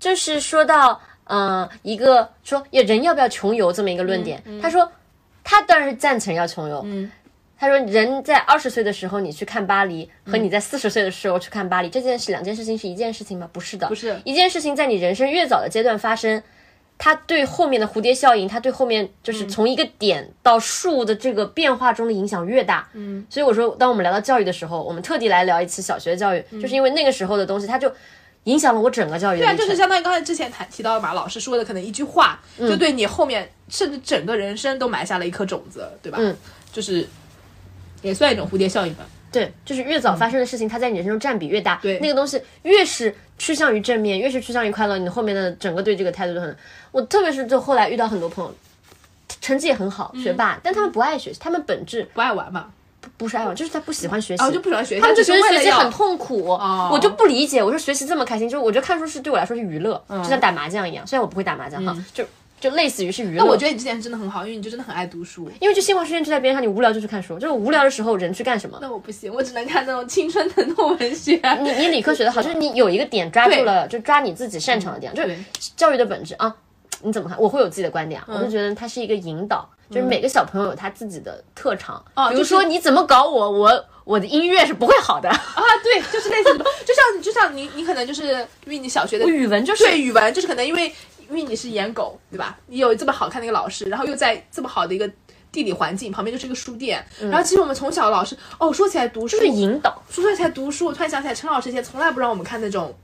[0.00, 4.90] 就是说到，呃，一个说也人要不要穷游这么一个论点，他说
[5.44, 7.10] 他当然是赞成要穷游，嗯
[7.58, 13.48] 他说人在二十岁的时候你去看巴黎，和你在四十岁的时候去看巴黎，这件事两件事情是一件事情吗？
[13.52, 16.42] 不是的，不是一件事情在你人生越早的阶段发生。
[17.00, 22.88] 它对后面的蝴蝶效应，它对后面就是从一个点到树的这个变化中的影响越大。
[22.92, 27.88] 嗯，所以我说，当我们聊到教育的时候，我们特地来聊一次小学教育，就是因为那个时候的东西，它就
[28.44, 36.18] 影响了我整个教育对啊，就是相当于刚才之前谈提到的嘛，老师说的可能一句话，就对你后面甚至整个人生都埋下了一颗种子，对吧？
[36.20, 36.36] 嗯，
[36.72, 37.06] 就是
[38.02, 39.04] 也算一种蝴蝶效应吧。
[39.30, 41.78] 对，就是越早发生的事情，它在你人生中占比越大。
[41.82, 46.56] 对那个东西越是趋向于正面，越是趋向于快乐，你后面的整个对这个态度就很。
[46.92, 48.54] 我特别是就后来遇到很多朋友，
[49.42, 52.70] 成绩也很好，学霸，但他们不爱学习，他们本质不爱玩嘛，
[53.18, 54.50] 不是爱玩，就是他不喜欢学习。
[54.50, 57.62] 就不喜欢学习，他们就觉得学习很痛苦，哦我就不理解。
[57.62, 61.06] 我说学习这么开心，就是我觉得看书是对我来说是娱乐，就像打麻将一样。
[61.06, 62.24] 虽然我不会打麻将哈，就
[62.60, 63.38] 就类似于是娱乐。
[63.38, 65.50] 那我觉得你之前真的很好，因为你就真的很爱读书。
[65.60, 67.38] 因为就新华书店就在边上，你无聊就去看书。
[67.38, 68.78] 就是无聊的时候人去干什么？
[68.80, 71.40] 那我不行，我只能看那种青春疼痛文学。
[71.62, 75.36] 你你理科学的好，就是你有一个点抓住了，就抓你自己擅长的点，就是
[75.76, 76.54] 教育的本质啊。
[77.00, 77.38] 你怎么看？
[77.38, 82.02] 我会有自己的观点啊，我就觉得它是一个引导，就是每个小朋友有他自己的特长。
[82.06, 85.28] 比如哦就是说你怎么搞我，我我的音乐是不会好的。
[85.28, 88.26] 啊，对，就是类似，就像就像你你可能就是
[88.64, 90.92] 因为你小学的 语文就是对语文，就是可能因为
[91.28, 92.58] 因为你是演狗，对吧？
[92.66, 95.10] 你有这么好看的一个老师，然后又在这么好的一个
[95.52, 97.04] 地理环境，旁边就是一个书店。
[97.20, 100.02] 然后其实我们从小老师哦，说起来读书，就是引导。
[100.10, 102.94] 说起来读书，我突然想起来，陈老师以前从来不让我们看那种。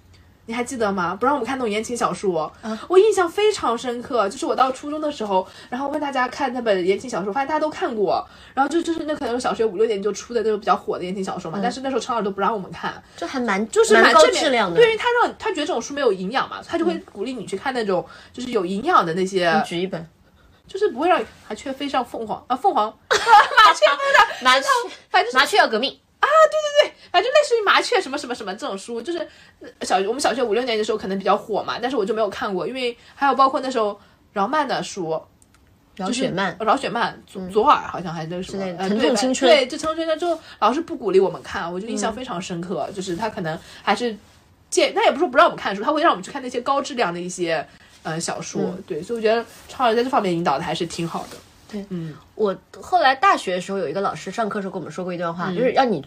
[0.46, 1.16] 你还记得吗？
[1.18, 2.52] 不让我们看那种言情小说，
[2.88, 4.28] 我印象非常深刻。
[4.28, 8.26] 就是我到初中的时候，然后问大家看那本言情小说，发现大家都看过。
[8.52, 14.76] 然后就就是那可能是小学五六年级就出的那种比较火的言情小说嘛，但是那时候陈老师都不让我们看，就还蛮就是蛮高正面质量的。
[14.76, 20.06] 对，因为他让他觉得这种书没有营养嘛，他就会鼓励你去看那种就是有营养的那些，举一本
[20.68, 24.66] 就是不会让麻雀飞上凤凰啊，凤凰 麻雀飞上，麻雀，
[25.08, 25.98] 反正是麻雀要革命。
[27.10, 29.18] 反正类似于麻雀什么什么什么这种书，就是
[29.60, 33.98] 呃小我们小学五六年级的时候可能比较火嘛，但是我就没有看过，因为还有包括那时候
[34.32, 35.20] 饶曼的书，
[35.96, 44.16] 饶雪漫，饶雪漫左左耳好像还是什么类的呃对吧疼痛青春对，就疼痛青春之后，老师不鼓励我们看，我就印象非常深刻，就是他可能还是
[44.70, 47.64] 借，那也不是说不让我们看书，他会让我们去看那些高质量的一些
[48.02, 51.36] 呃小说，对，所以我觉得超儿在这方面引导的还是挺好的。
[51.70, 56.04] 对，嗯，我后来大学的时候有一个老师上课时候跟我们说过一段话，就是让你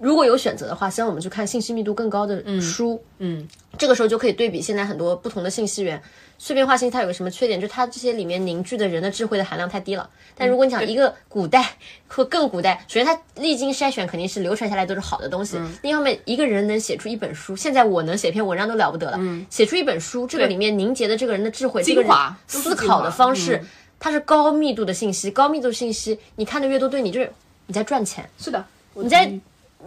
[0.00, 3.00] 如果有选择的话，希望我们去看信息密度更高的书。
[3.18, 3.46] 嗯，
[3.76, 6.02] 这个时候就可以对比现在很多不同的信息源。
[6.38, 7.60] 碎片化信息它有个什么缺点？
[7.60, 10.08] 就是它这些里面凝聚的人的智慧的含量太低了。
[10.34, 11.76] 但如果你讲一个古代
[12.08, 15.58] 或更古代，首先它历经筛选肯定是流传下来都是好的东西。
[15.82, 19.20] 另一方面，一个人能写出一本书，现在我能写篇文章都了不得了。
[19.50, 23.66] 写出一本书，这个里面凝结的这个人的智慧、这个人华思考的方式嗯，
[23.98, 27.30] 它是高密度的信息，高密度信息，你看的越多，对你就是
[27.66, 28.26] 你在赚钱。
[28.38, 29.30] 是的，你你在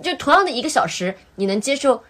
[0.01, 2.01] 就同样的一个小时，你能接受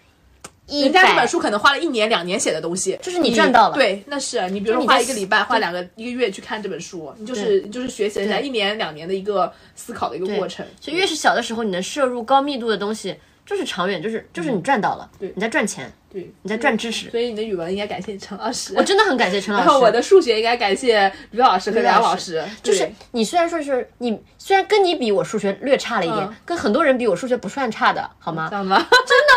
[0.67, 3.75] 一人家这本书可能花了一年两年写的东西，就是你赚到了。
[3.75, 10.65] 对，那是你比如说花一个礼拜、花两个一个月去看这本书，你就是就是学习人家一年两年的一个思考的一个过程。
[10.79, 13.15] 所以越是小的时候，你能摄入高密度的东西，
[13.45, 17.09] 就是长远，就是就是你赚到了，你在赚钱，对，你在赚知识。
[17.09, 19.65] 所以你的语文应该感谢陈老师，我真的很感谢陈老师。
[19.65, 28.47] 然后我的数学应该感谢吕老师和梁老师，就是你虽然说是你虽然跟你比，我数学略差了一点，嗯跟很多人比，我数学不算差的，好吗？
[28.49, 28.73] 真的，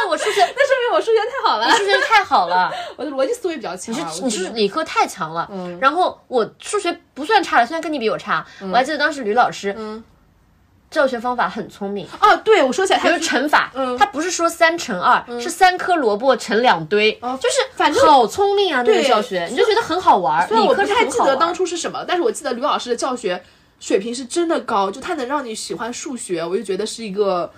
[0.09, 4.09] 我数学 那说明我数学太好了，你数学太好了， 我的逻辑思维比较强啊。
[4.23, 5.51] 你是你是理科太强了。
[5.81, 10.03] 然后我数学不算差的，虽然跟你比我差，我还记得当时吕老师，嗯
[10.91, 12.07] 教学方法很聪明。
[12.21, 18.83] 哦，对我说起来，他比如乘法，嗯他不是说三乘二，是三颗萝卜乘两堆，就是反正好聪明啊！
[18.83, 20.47] 那个教学，你就觉得很好玩儿。
[20.47, 23.43] 虽然我不太记得当初是什么，但是我记得吕老师的教学
[23.81, 27.51] 水平是真的高，就他能让你喜欢数学，我就觉得是一个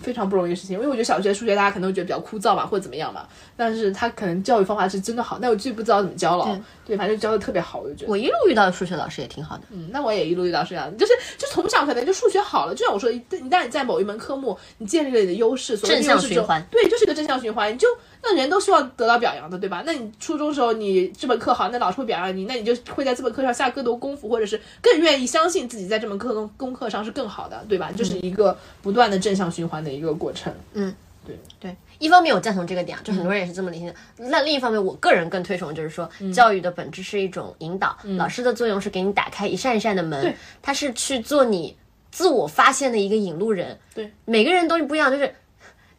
[0.00, 3.26] 非常不容易的事情，因为我觉得小学数学大家可能会觉得比较枯燥嘛，或者怎么样嘛，
[3.56, 8.10] 但是他可能教育方法是真的好，但我具不知道怎么教了，对，反正教的特别好，我就觉得。
[8.10, 9.62] 我一路遇到的数学老师也挺好的。
[9.70, 17.86] 嗯，那我也一路遇到这样，就是就从小可能就数学好了，就像我说的，一一旦你在某一门科目你建立了你的优势，所谓的正向循环对，就是一个正向循环，你就
[18.24, 19.82] 那人都希望得到表扬的，对吧？
[19.84, 27.90] 那你初中时候你这门课好，那老师会表扬你，那你就会在这门课上下更多功夫，或者是更愿意相信自己在这门课功功课上是更好的，对吧？
[27.90, 30.54] 就是一个不断的正向循环的一个过程。
[30.74, 30.94] 嗯，
[31.26, 33.94] 对对，一方面我赞同这个点啊，就很多人也是这么理解的。
[34.28, 41.76] 那、另一方面，我个人更推崇就是说，教育的本质是一种引导，老师的作用是给你打开一扇一扇的门，他是去做你
[42.12, 43.76] 自我发现的一个引路人。
[43.92, 45.34] 对，每个人都是不一样，就是。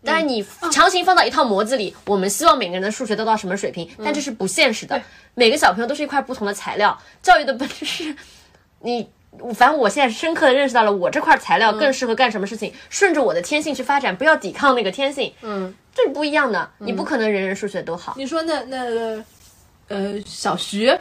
[0.06, 5.02] 当然，你强行放到一套模子里，我们希望每个人的数学都到什么水平，但这是不现实的。
[5.34, 8.16] 每个小朋友都是一块不同的材料，教育的本质是，
[8.82, 9.10] 你
[9.56, 15.34] 反正我现在深刻的认识到了，我这块材料更适合干什么事情，顺着我的天性去发展，不要抵抗那个天性。
[15.42, 18.14] 嗯，这是不一样的，你不可能人人数学都好。
[18.18, 19.24] 你说那那个
[19.88, 20.96] 呃小徐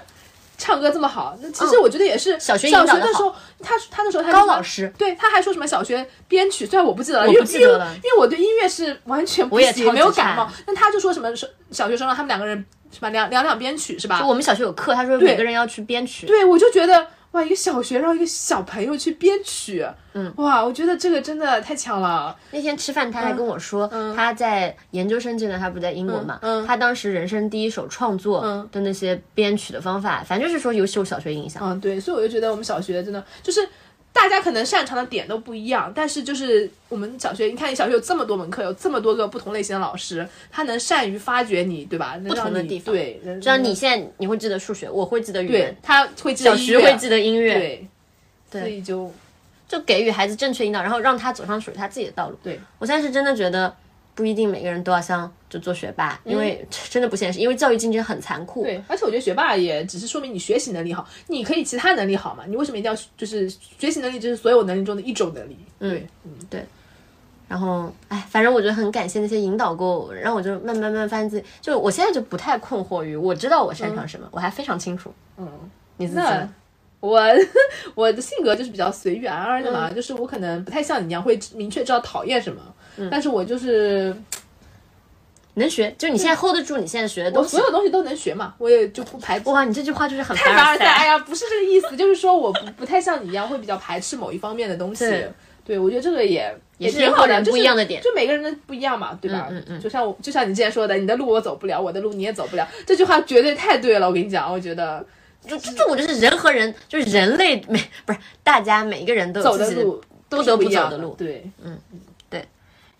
[0.63, 10.53] 唱歌这么好，那其实我觉得也是小学的时候，他他那时候他高老师对他还说什么小学编曲，虽然我不记得了，我因为不记得了因为因为我对音乐是完全不行，我也超级没有感冒差。
[10.69, 14.25] 那他就说什么是小学生让他们两个人什么两两两编曲是吧？
[14.25, 16.27] 我们小学有课，他说每个人要去编曲。
[16.27, 22.37] 对，我就觉得哇，一个小学让一个小朋友去编曲，嗯，哇，我觉得这个真的太强了。
[22.51, 26.67] 那天吃饭，他还跟我说，他在研究生阶段，他不是在英国嘛，嗯嗯。
[26.67, 31.63] 他当时人生第一首创作的那些编曲的方法，反正就是说有受小学影响。
[31.63, 33.67] 嗯，对，所以我就觉得我们小学真的就是
[34.13, 42.19] 大家可能擅长的点都不一样，但是就是我们小学，你看你小学有这么多门课，有这么多个不同类型的老师，他能善于发掘你，对吧？
[42.29, 47.55] 不同的地方就像你现在你会记得数学，我会记得语对文，，他会记得小音乐徐会记得音乐，
[48.51, 49.13] 对，所以就
[49.67, 52.39] 就给予孩子正确引导，然后让他走上属于他自己的道路。
[52.43, 53.75] 对我现在是真的觉得。
[54.15, 58.63] 不一定每个人都要像就做学霸，因为真的不现实，因为教育竞争很残酷。
[58.63, 62.45] 嗯对，而且我觉得学霸也只是说明你学习能力好，你可以其他能力好嘛？
[62.47, 65.57] 你为什么一定要就是学习能力，就是所有能力中的一种能力？
[65.79, 66.65] 对，嗯，对
[67.49, 75.13] 然后，哎，反正我觉得很感谢那些引导过我，让我就慢慢慢慢发现自己，就我现在就不太困惑于我知道我擅长什么，我还非常清楚。
[75.37, 75.47] 嗯，
[75.99, 76.23] 你自己
[77.01, 77.21] 我
[77.95, 82.63] 我的性格就是比较随遇而安的嘛，就是我可能不太像你一样会明确知道讨厌什么，
[83.11, 84.15] 但是我就是
[85.55, 87.69] 能学，就你现在 hold 得住你现在学的东西我所。
[87.69, 89.49] 有东西都能学嘛，我也就不排斥。
[89.49, 91.07] 哇，你这句话就是很太凡尔赛，哎。
[91.07, 95.05] 呀，不是这个意思，就是说我不不太像你一样会比较排斥某一方面的东西。
[95.07, 95.33] 对
[95.65, 99.47] 对，我觉得这个也也是挺好的，不一样的点就每个人的不一样嘛，对吧？
[99.49, 104.09] 嗯嗯嗯就像我，就像你之前说的，你的路我走不了，我的路你也走不了，这句话绝对太对了。
[104.09, 105.07] 我跟你讲，我觉得
[105.47, 111.15] 就这这，我觉得是人和人，就是人类每不是大家每一个人都有走的自己的路都不得不走的路。
[111.17, 111.49] 对，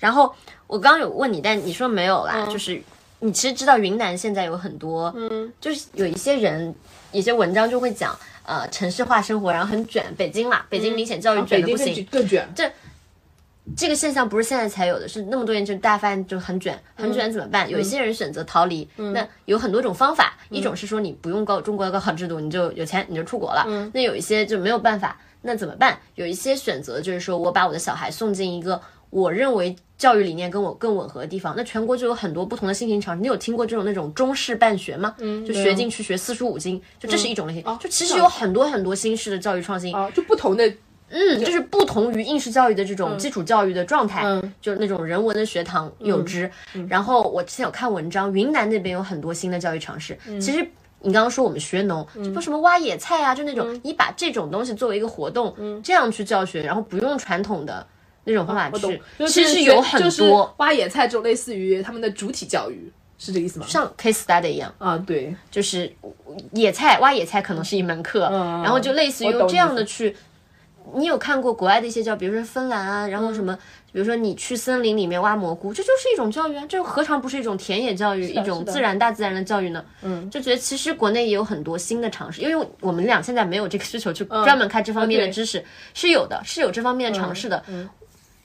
[0.03, 0.35] 然后
[0.67, 2.83] 我刚刚有问你，但你说没有嗯啦，就是
[3.21, 6.75] 你其实知道云南现在有很多，嗯，就是有一些人，
[7.13, 10.05] 有些文章就会讲，呃，城市化生活，然后很卷。
[10.19, 12.05] 北京嘛，北京明显教育卷的不行。
[12.11, 12.69] 更卷，这
[13.77, 17.71] 这个现象不是现在才有的，是那么多年就大家发现就很卷，嗯很卷怎么办？
[17.71, 25.97] 有一些人选择逃离，那有很多种方法，一种是说你不用高中国的高考制度，你就有钱你就出国了，嗯那有一些就没有办法，那怎么办？
[26.17, 28.83] 有一些选择就是说我把我的小孩送进一个
[29.13, 33.21] 我认为教育理念跟我更吻合的地方，那全国就有很多不同的新型尝试。
[33.21, 35.15] 你有听过这种那种中式办学吗？
[35.19, 37.63] 嗯，就学进去学四书五经，就这是一种类型。
[37.79, 40.67] 就其实有很多很多新式的教育创新，啊，就不同的
[41.11, 46.51] 嗯，就是不同于应试教育的这种基础教育的状态，嗯就是那种人文的学堂有之。
[46.89, 50.19] 然后我之前有看文章，云南那边有很多新的教育尝试。
[50.27, 50.67] 嗯其实
[51.01, 57.87] 你刚刚说我们学农，就什么挖野菜啊，就那种、你把这种东西作为一个活动，这样去教学，然后不用传统的
[58.25, 60.55] 那种方法去，，就是其实有很就是多。
[60.59, 63.67] 挖野菜这种类似于他们的主体教育，是这个意思吗？
[63.69, 65.93] 像 case study 一样，啊，对，就是
[66.53, 68.29] 野菜挖野菜可能是一门课，
[68.63, 70.17] 然后就类似于用这样的去。
[70.97, 73.57] 你有看过国外的一些教，比如说芬兰啊，然后什么，
[73.93, 79.85] 比如说你去森林里面挖蘑菇，这就是一种教育啊，这何尝不是一种田野教育，一种自然大自然的教育呢？
[80.03, 85.65] 嗯，就觉得其实国内也有很多新的尝试，因为我们俩现在没有这个需求去专门开这方面的知识，
[85.95, 87.63] 是有的，是有这方面的尝试的。
[87.69, 87.89] 嗯，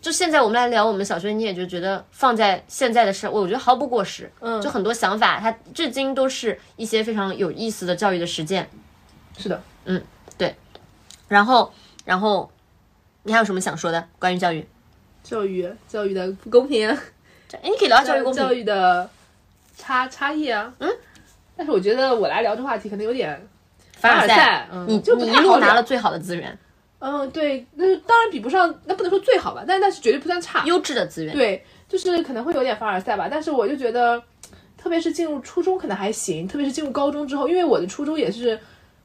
[0.07, 4.31] 就现在我们来聊我们小学，你也就觉得放在现在的事，我觉得毫不过时。
[4.39, 8.69] 嗯，就很多想法，它至今都是一些非常有意思的教育的实践。
[9.37, 10.01] 是的，嗯，
[10.37, 10.55] 对
[11.27, 11.73] 然后，
[12.05, 12.49] 然后
[13.23, 14.65] 你还有什么想说的关于教育？
[15.25, 16.97] 教育教育的不公平，哎，
[17.63, 18.53] 你可以聊教育公平教。
[18.53, 19.09] 育的
[19.75, 20.73] 差差异啊。
[20.79, 20.89] 嗯，
[21.57, 23.45] 但是我觉得我来聊这话题可能有点
[23.97, 26.57] 凡尔尔赛嗯你就你一路拿了最好的资源，
[26.99, 30.63] 嗯，对，那当然比不上，那不能说最好吧，但但是绝对不算差。
[30.65, 31.35] 优质的资源。
[31.35, 34.21] 对，就是可能会有点凡尔赛吧，但是我就觉得，
[34.77, 38.59] 特别是进入初中可能还行，特别是进入高中之后，因为我的初中也是，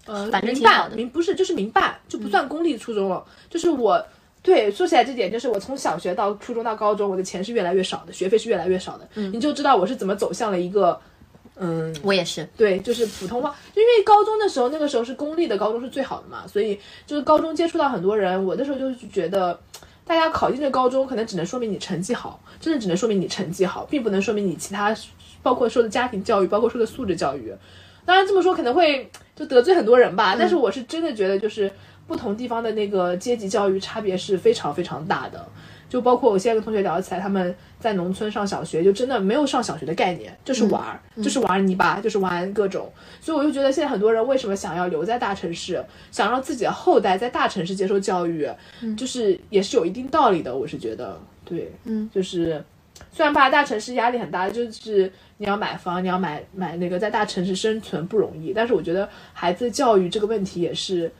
[0.06, 4.04] 呃，反正民挺好的嗯办民不是就是民办，就不算公立初中了，就是我。
[4.44, 10.98] 对，说起来这点，就是我从小学到初中到高中，我的钱是越来越少的，学费是越来越少的，嗯你就知道我是怎么走向了一个，
[11.64, 19.56] 嗯，我也是，对，就是普通话，因为高中的时候，那个时候是公立的高中是最好的嘛，所以就是高中接触到很多人，我那时候就是觉得，
[20.04, 24.92] 大家考进这高中，可能只能说明你成绩好，真的只能说明你成绩好，并不能说明你其他，
[25.40, 27.54] 包括说的家庭教育，包括说的素质教育。
[28.04, 31.70] 当然这么说可能会就得罪很多人吧，但是我是真的觉得就是
[32.08, 35.46] 不同地方的那个阶级教育差别是非常非常大的。
[35.92, 42.90] 就包括我现在跟同学聊起来，他们在农村上小学，就真的没有上小学的概念，就是玩儿，就是玩泥巴，就是玩各种。
[43.20, 48.48] 所以我就觉得现在很多人为什么想要留在大城市，想让自己的后代在大城市接受教育，
[48.96, 50.56] 就是也是有一定道理的。
[50.56, 52.64] 我是觉得，对，嗯，就是
[53.12, 61.12] 虽然吧，大城市压力很大，就是你要买房，你要买买那个在大城市生存不容易，但是我觉得孩子教育这个问题也是，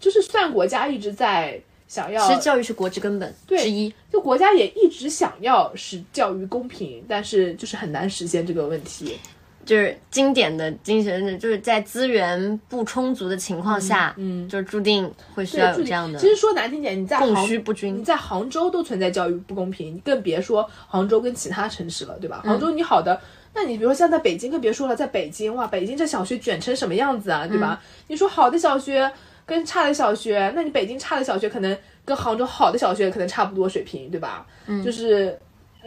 [0.00, 3.92] 就是虽然国家一直在想要其实教育是国之根本之一。
[4.12, 9.16] 就国家也一直想要使教育公平，但是就是很难实现这个问题。
[9.64, 18.04] 就是经典的精神，就是在资源不充足的情况下，嗯，就是注定会需要有这样的其实说难听点，你在供需不均你。
[18.04, 22.42] 在杭州都存在教育不公平，你更别说杭州跟其他城市了，对吧？
[22.44, 23.20] 杭州你好的，
[23.54, 27.82] 那你比如说像在北京，更别说了，在北京哇，北京这小学卷成什么样子啊，对吧？
[28.06, 29.10] 你说好的小学
[29.46, 34.46] 跟差的小学，那你北京差的小学可能跟杭州好的小学可能差不多水平，对吧？
[34.66, 35.38] 嗯，就是。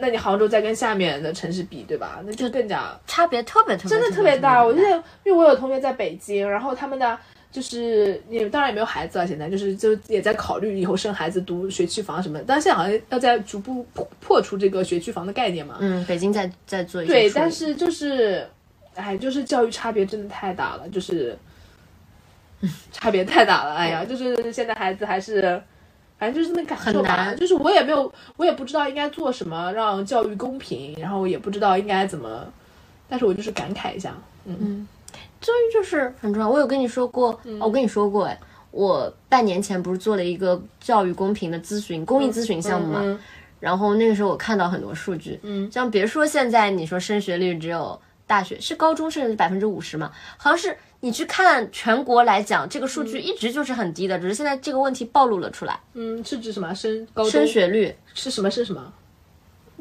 [0.02, 2.22] 那你杭州再跟下面的城市比，对吧？
[2.24, 4.64] 那就更加差别特别特别真的特别大。
[4.64, 4.88] 我记得，
[5.24, 7.18] 因为我有同学在北京，然后他们的
[7.52, 12.44] 就是也当然也没有孩子了，现在就是就也在考虑以后生孩子读学区房什么的。
[12.48, 15.76] 但现在好像要在逐步破破除这个学区房的概念嘛。
[15.80, 18.48] 嗯，北京在在做一些对，但是就是，
[18.94, 21.36] 哎，就是教育差别真的太大了，就是，
[22.92, 23.74] 差别太大了。
[23.74, 25.60] 哎呀，就是现在孩子还是。
[26.18, 32.46] 反正就是那感受吧，很难就是我也没有，我也不知道应该做什么让教育公平，然后也不知道应该怎么，
[33.08, 34.86] 但是我就是感慨一下，嗯
[35.40, 36.46] 教育就是很重要。
[36.50, 38.38] 我有跟你说过，哦我跟你说过，哎，
[38.70, 43.18] 我半年前不是做了一个教育公平的咨询公益咨询项目嘛，嗯
[43.58, 55.80] 然后那个时候我看到很多数据，嗯，像别说现在你说升学率只有大学是高中甚至百分之五十嘛，好像是你去看全国来讲，这个数据一直就是很低的，只是现在这个问题暴露了出来。
[55.94, 58.92] 嗯，是指什么升高升学率是什么是什么？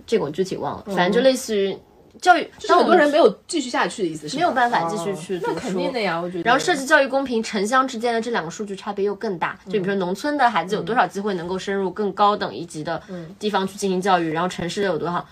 [0.08, 1.78] 这个我具体忘了，反正就类似于
[2.22, 6.44] 教育，就是很多人没有继续下去的意思，是吗没有办法继续去哦那肯定的呀，我觉得。
[6.44, 9.60] 然后涉及教育公平，城乡之间的这两个数据差别又更大。
[9.66, 13.02] 就比如说农村的孩子有多少机会能够深入更高等一级的
[13.38, 15.24] 地方去进行教育，然后城市的有多少，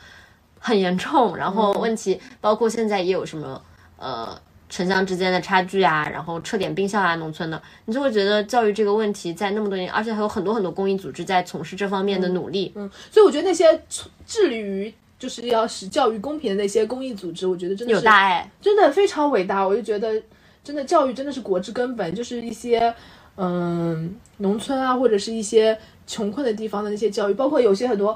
[0.60, 1.36] 很严重。
[1.36, 3.62] 然后问题包括现在也有什么
[3.98, 4.38] 呃
[4.70, 12.72] 城乡之间的差距啊，然后撤点并校啊，农村的，你就会觉得教育这个问题在那么多年，而且还有很多很多公益组织在从事这方面的努力。
[12.76, 13.82] 嗯所以我觉得那些
[14.26, 19.66] 致力于就是要使教育公平的那些公益组织，我觉得真的有是大爱，真的非常伟大。
[19.66, 20.22] 我就觉得，
[20.64, 22.94] 真的教育真的是国之根本，就是一些
[23.38, 28.16] 嗯农村啊，或者是一些穷困的地方的那些教育，包括有些很多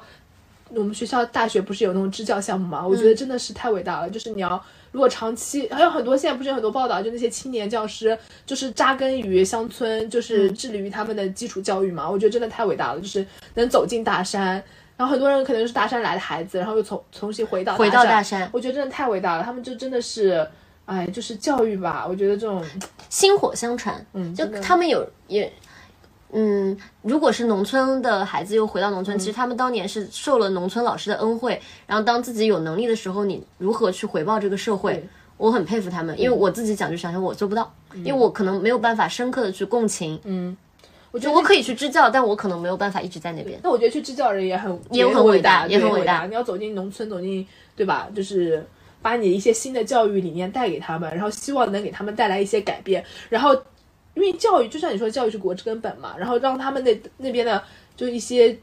[0.70, 2.86] 我们学校大学不是有那种支教项目嘛？
[2.86, 4.10] 我觉得真的是太伟大了。
[4.10, 12.10] 就是你要如果长期，还有很多现在不是有很多报道，就那些青年教师就是扎根于乡村，就是致力于他们的基础教育嘛。
[12.10, 14.62] 我觉得真的太伟大了，就是能走进大山。
[14.98, 19.44] 然后很多人可能是大山来的孩子，然后又重重新回到回到大山，我觉得真的太伟大了。
[19.44, 20.48] 他们就真的是，
[20.86, 22.06] 哎，就是教育吧。
[22.08, 22.64] 我觉得这种，
[23.10, 24.06] 薪火相传。
[24.14, 25.52] 嗯，就他们有也，
[26.34, 35.04] 嗯，如果是农村的孩子又回到农嗯村，其实他们当年是受了农村老师的恩惠，然后当自己有能力的时候，你如何去回报这个社会？
[35.38, 40.56] 我很佩服他们，因为我自己讲就想想我做不到，因为我可能没有办法深刻的去共情，嗯，
[41.10, 43.60] 我觉得我可以去支教，但我可能没有办法一直在那边。
[43.64, 48.08] 那我觉得去支教人也很也很很伟大大，也很伟大你要走进农村，走进对吧？
[48.16, 48.64] 就是
[49.02, 53.04] 把你一些新的教育理念带给他们，然后希望能给他们带来一些改变。
[53.28, 53.60] 然后，
[54.14, 57.64] 因为教育就像你说，教育是国之根本嘛，然后让他们那那边的
[57.96, 58.58] 就一些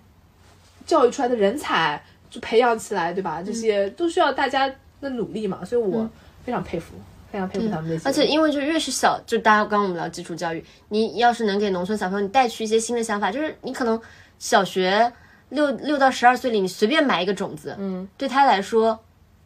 [0.87, 3.43] 教育出来的人才就培养起来，对吧？
[3.43, 4.69] 这些都需要大家
[5.01, 6.09] 的努力嘛，所以我
[6.45, 6.95] 非常佩服，
[7.33, 8.03] 非常佩服他们那些人。
[8.05, 14.01] 而且因为就越是小，就大家刚刚我们聊基础教育，你要是能给农村小朋友你带去一些新的想法，就是你可能
[14.39, 15.11] 小学
[15.49, 18.99] 六六到十二岁里，你随便埋一个种子，嗯，对他来说，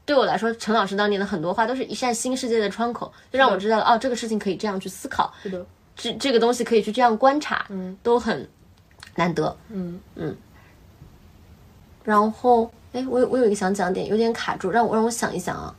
[0.05, 5.65] 对我来说，陈老师当年的很多话都是一扇新世界的窗口，就让我知道了哦，这个事情可以这样去思考，是的，
[5.97, 8.49] 这这个东西可以去这样观察，嗯，都很
[9.15, 9.57] 难得。
[9.69, 10.37] 嗯嗯
[12.05, 15.75] 然后，哎，我有我有一个想讲的点，有点卡住，让我让我想一想啊。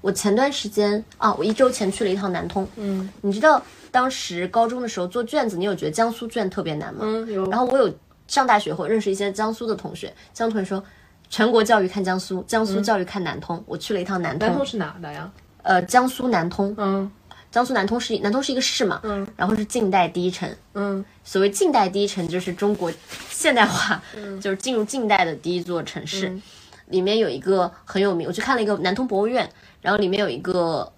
[0.00, 2.66] 我前段时间啊，我一周前去了一趟南通。
[2.76, 7.00] 嗯你知道当时高中的时候做卷子，你有觉得江苏卷特别难吗？
[7.02, 7.44] 嗯，有。
[7.50, 7.92] 然后我有
[8.28, 10.82] 上大学后认识一些江苏的同学，江苏同学说，
[11.28, 13.62] 全国教育看江苏，江苏教育看南通。
[13.66, 15.30] 我去了一趟南通，南通是哪的呀？
[15.62, 17.10] 呃，江苏南通，嗯
[17.50, 19.26] 江苏南通是南通是一个市嘛，嗯。
[19.36, 20.48] 然后是近代第一城。
[20.74, 21.04] 嗯。
[21.24, 22.92] 所谓近代第一城，就是中国
[23.30, 24.00] 现代化，
[24.40, 26.28] 就是进入近代的第一座城市。
[26.28, 26.42] 嗯。
[26.86, 29.48] 里面有一个很有名，我去看了一个南通博物院，
[29.82, 30.90] 然后里面有一个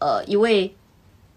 [0.00, 0.74] 呃一位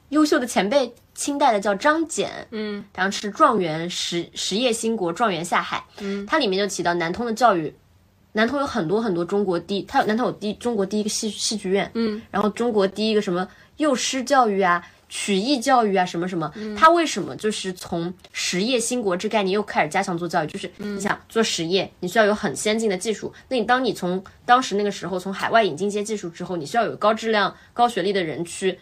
[0.10, 2.84] 优秀的前辈，清代的叫张謇，嗯。
[2.96, 5.84] 然后是状元实实业兴国，状元下海。
[6.00, 7.72] 嗯，它里面就提到南通的教育，
[8.32, 13.48] 南通有很多很多中国第，它有南通有第中国第一个戏戏剧院，嗯，然后中国第一个什么
[13.82, 14.88] 幼师教育啊。
[15.14, 20.48] 曲艺教育啊，什么什么，它为什么就是从实业兴国这概念又开始加强做教育？
[20.48, 23.34] 就是你想做实业，你需要有很先进的技术。
[23.50, 28.80] 那你当你从当时那个时候从海外引进一些技术之后，你需要有高质量、高学历的人去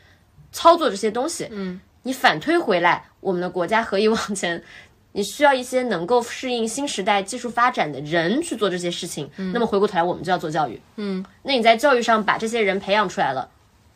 [0.51, 1.47] 操作这些东西。
[1.49, 4.61] 嗯，你反推回来，我们的国家何以往前？
[5.13, 9.27] 你需要一些能够适应新时代技术发展的人去做这些事情。
[9.51, 10.79] 那么回过头来，我们就要做教育。
[10.97, 13.49] 嗯，那你在教育上把这些人培养出来了，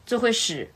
[0.03, 0.67] 就会使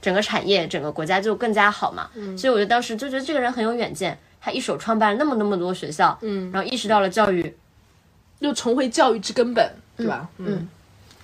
[0.00, 2.08] 整个产业、整个国家就更加好嘛。
[2.36, 7.54] 所以我觉得当时就觉得这个人很有远见，他一手创办了那么那么多学校，嗯，然后意识到了教育，
[8.38, 10.28] 又重回教育之根本，对吧？
[10.38, 10.68] 嗯，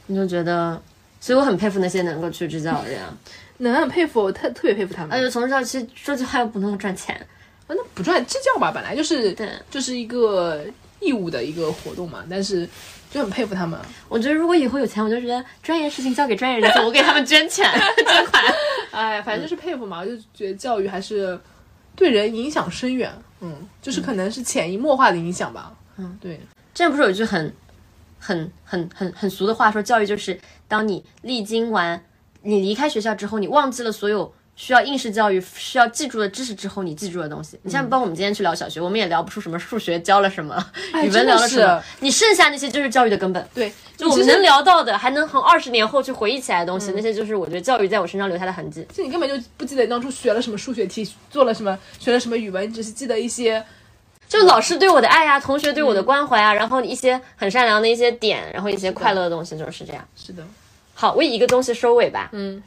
[0.06, 0.80] 你就觉得，
[1.20, 3.12] 所以我很佩服那些能够去支教的人啊。
[3.58, 5.12] 能很佩服，我特特别佩服他们。
[5.12, 7.18] 而且从小其实说句话又不那么赚钱，
[7.68, 10.62] 那不赚支教吧，本来就是对就是一个
[11.00, 12.68] 义务的一个活动嘛，但是
[13.10, 13.78] 就很佩服他们。
[14.08, 18.42] 我觉得如果以后有钱，我就觉得专业事情交给专业人做，我给他们捐钱 捐款。
[18.90, 21.38] 哎，反正就是佩服嘛，我就觉得教育还是
[21.94, 23.12] 对人影响深远。
[23.40, 25.72] 嗯，就是可能是潜移默化的影响吧。
[25.98, 26.36] 嗯，对，
[26.72, 27.54] 之前不是有一句很、
[28.18, 32.02] 很、很、很、很俗的话，说教育就是当你历经完，
[32.40, 37.58] 你离开学校之后，你忘记了所有需要应试教育需要记住的知识之后，你记住的东西。
[37.62, 40.56] 你像帮我们今天去聊小学，我们也聊不出什么数学教了什么，
[41.04, 43.48] 语文聊了什么你剩下那些就是教育的根本。
[43.54, 48.86] 对，就我们能聊到的，还能从二十年后去回忆起来的东西，那些就是我觉得教育在我身上留下的痕迹。
[48.92, 53.62] 就你根本就不记得当初学了什么数学题，做了什么，学了什么语文，你只是记得一些。
[54.28, 60.04] 就老师对我的爱呀、同学对我的关怀啊，然后一些很善良的一些点，然后一些快乐的东西，就是这样。
[60.16, 60.42] 是的，
[60.94, 62.30] 好，我以一个东西收尾吧。
[62.32, 62.60] 嗯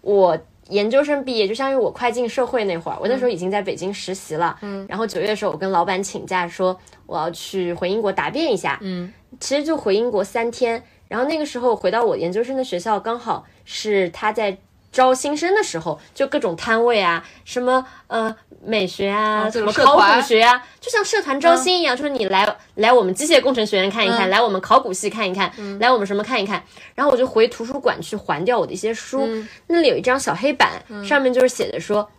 [0.00, 0.36] 我
[0.68, 4.58] 研究生毕业，就相当于我快进社会那会儿，我那时候已经在北京实习了。
[4.62, 8.78] 嗯，然后九月的时候，我跟老板请假说我要去回英国答辩一下。
[8.82, 14.56] 嗯其实就回英国三天，然后那个时候回到我研究生的学校，刚好是他在
[14.96, 18.34] 招新生的时候，就各种摊位啊，什么呃
[18.64, 24.30] 美学啊，哦什么考古学啊，就像社团招新一样，就是你来来我们机械工程学院看一看，嗯。
[24.30, 29.46] 来我们考古系看一看，来我们什么看一看，然后我就回图书馆去还掉我的一些书，嗯。
[29.66, 32.10] 那里有一张小黑板，上面就是写的说，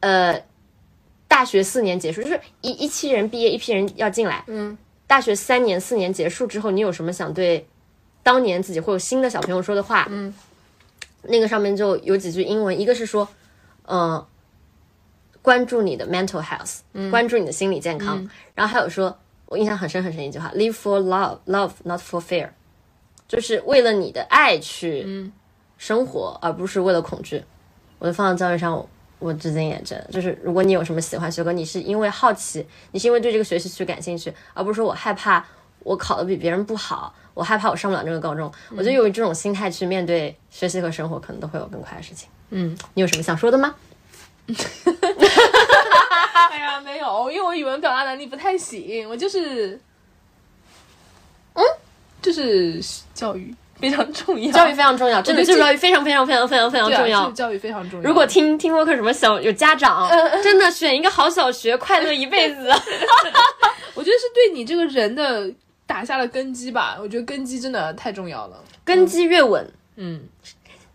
[0.00, 0.38] 呃。
[1.28, 4.44] 大学四年结束，就是一一批人毕业，一批人要进来。
[4.46, 4.78] 嗯，
[5.08, 7.66] 大学三年、四年结束之后，你有什么想对
[8.22, 10.06] 当年自己会有新的小朋友说的话？
[10.08, 10.32] 嗯，
[11.28, 13.28] 那个上面就有几句英文，一个是说，
[13.84, 14.24] 嗯、
[15.42, 19.16] 关注你的 mental health，、关注你的心理健康，然后还有说，
[19.46, 22.48] 我印象很深很深一句话，live for love，love not for fear，
[23.28, 25.30] 就是为了你的爱去
[25.78, 27.44] 生活，而不是为了恐惧。
[27.98, 35.44] 我就放在教育上，我我至今也觉得，就是如果你有什么喜欢学科，你是因为好奇，你是因为对这个学习去感兴趣，而不是说我害怕
[35.80, 38.50] 我考的比别人不好，我害怕我上不了这个高中。
[38.70, 42.26] 我觉得有这种心态去面对学习和生活，可能都会有更快的事情。
[42.48, 43.74] 嗯，你有什么想说的吗？
[46.50, 49.78] 哎呀，没有，因为我语文表达能力不太行，我就是，
[51.52, 51.62] 嗯，
[52.22, 52.80] 就是
[53.12, 57.34] 教育非常重要，教育非常重要，真的，我觉得这这个教育非常非常非常非常非常重要是。
[57.34, 58.08] 教育非常重要。
[58.08, 60.08] 如果听听播客什么小有家长，
[60.42, 62.68] 真的选一个好小学，快乐一辈子。
[63.94, 65.50] 我觉得是对你这个人的
[65.86, 68.56] 打下了根基吧，我觉得根基真的太重要了。
[68.84, 69.64] 根基越稳，
[69.96, 70.22] 嗯，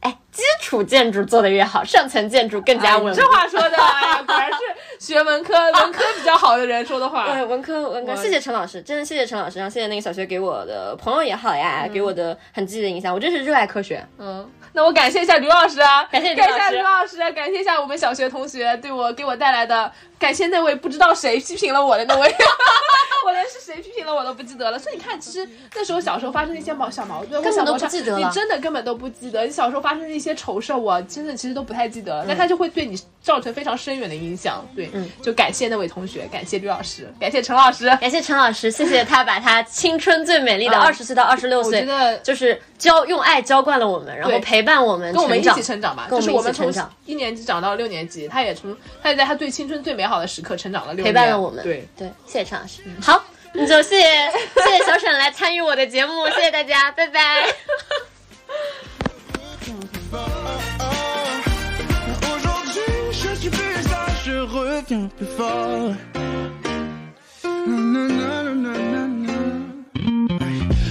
[0.01, 3.13] 哎，基础建筑做得越好，上层建筑更加稳。
[3.13, 4.57] 哎这话说的，哎呀，果然是
[4.99, 7.31] 学文科 文科比较好的人说的话。
[7.33, 13.13] 对，文科文科，谢谢陈老师，真的谢谢陈老师，然后谢谢那个小学给我的朋友也好呀，给我的很积极的影响。
[13.13, 19.91] 我真是热爱科学，嗯，那我感谢一下刘老师啊，感谢感谢一下刘老师，感谢一下我们小学同学对我给我带来的，
[20.21, 22.27] 感谢那位不知道谁批评了我的那位，
[23.25, 24.79] 我连是谁批评了我都不记得了。
[24.79, 29.45] 所以你看，其实那时候小时候发生的一些矛小矛盾，根本都不记得了你真的根本都不记得。
[29.45, 34.65] 你小时候发发生的一些丑事，我真的其实都不太记得了，但它就会对你造成非常深远的影响。
[34.73, 37.89] 对，嗯就感谢那位同学，感谢吕老师，感谢陈老师。
[37.99, 51.63] 感谢陈老师，谢谢他把他青春最美丽的嗯二十岁到二十六我岁觉得就是教用爱浇灌了我们，然后陪伴我们跟我们一起成长吧，跟我们一就是我们从起成长，一年级长到六年级，他也从他也在他最青春最美好的时刻成长了六年，陪伴了我们。
[51.63, 52.81] 对，对，谢谢陈老师。
[52.99, 57.45] 好，那就谢谢谢谢小沈来参与我的节目，谢谢大家，拜拜。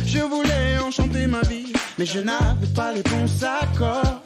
[0.07, 0.55] Je voulais
[0.91, 4.23] enchanter ma vie, mais je n'avais pas les bons accords.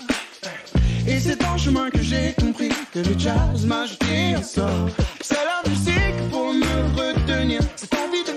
[1.07, 4.89] Et c'est en chemin que j'ai compris que le jazz m'a jeté un sort.
[5.21, 8.34] C'est la musique pour me retenir, cette envie de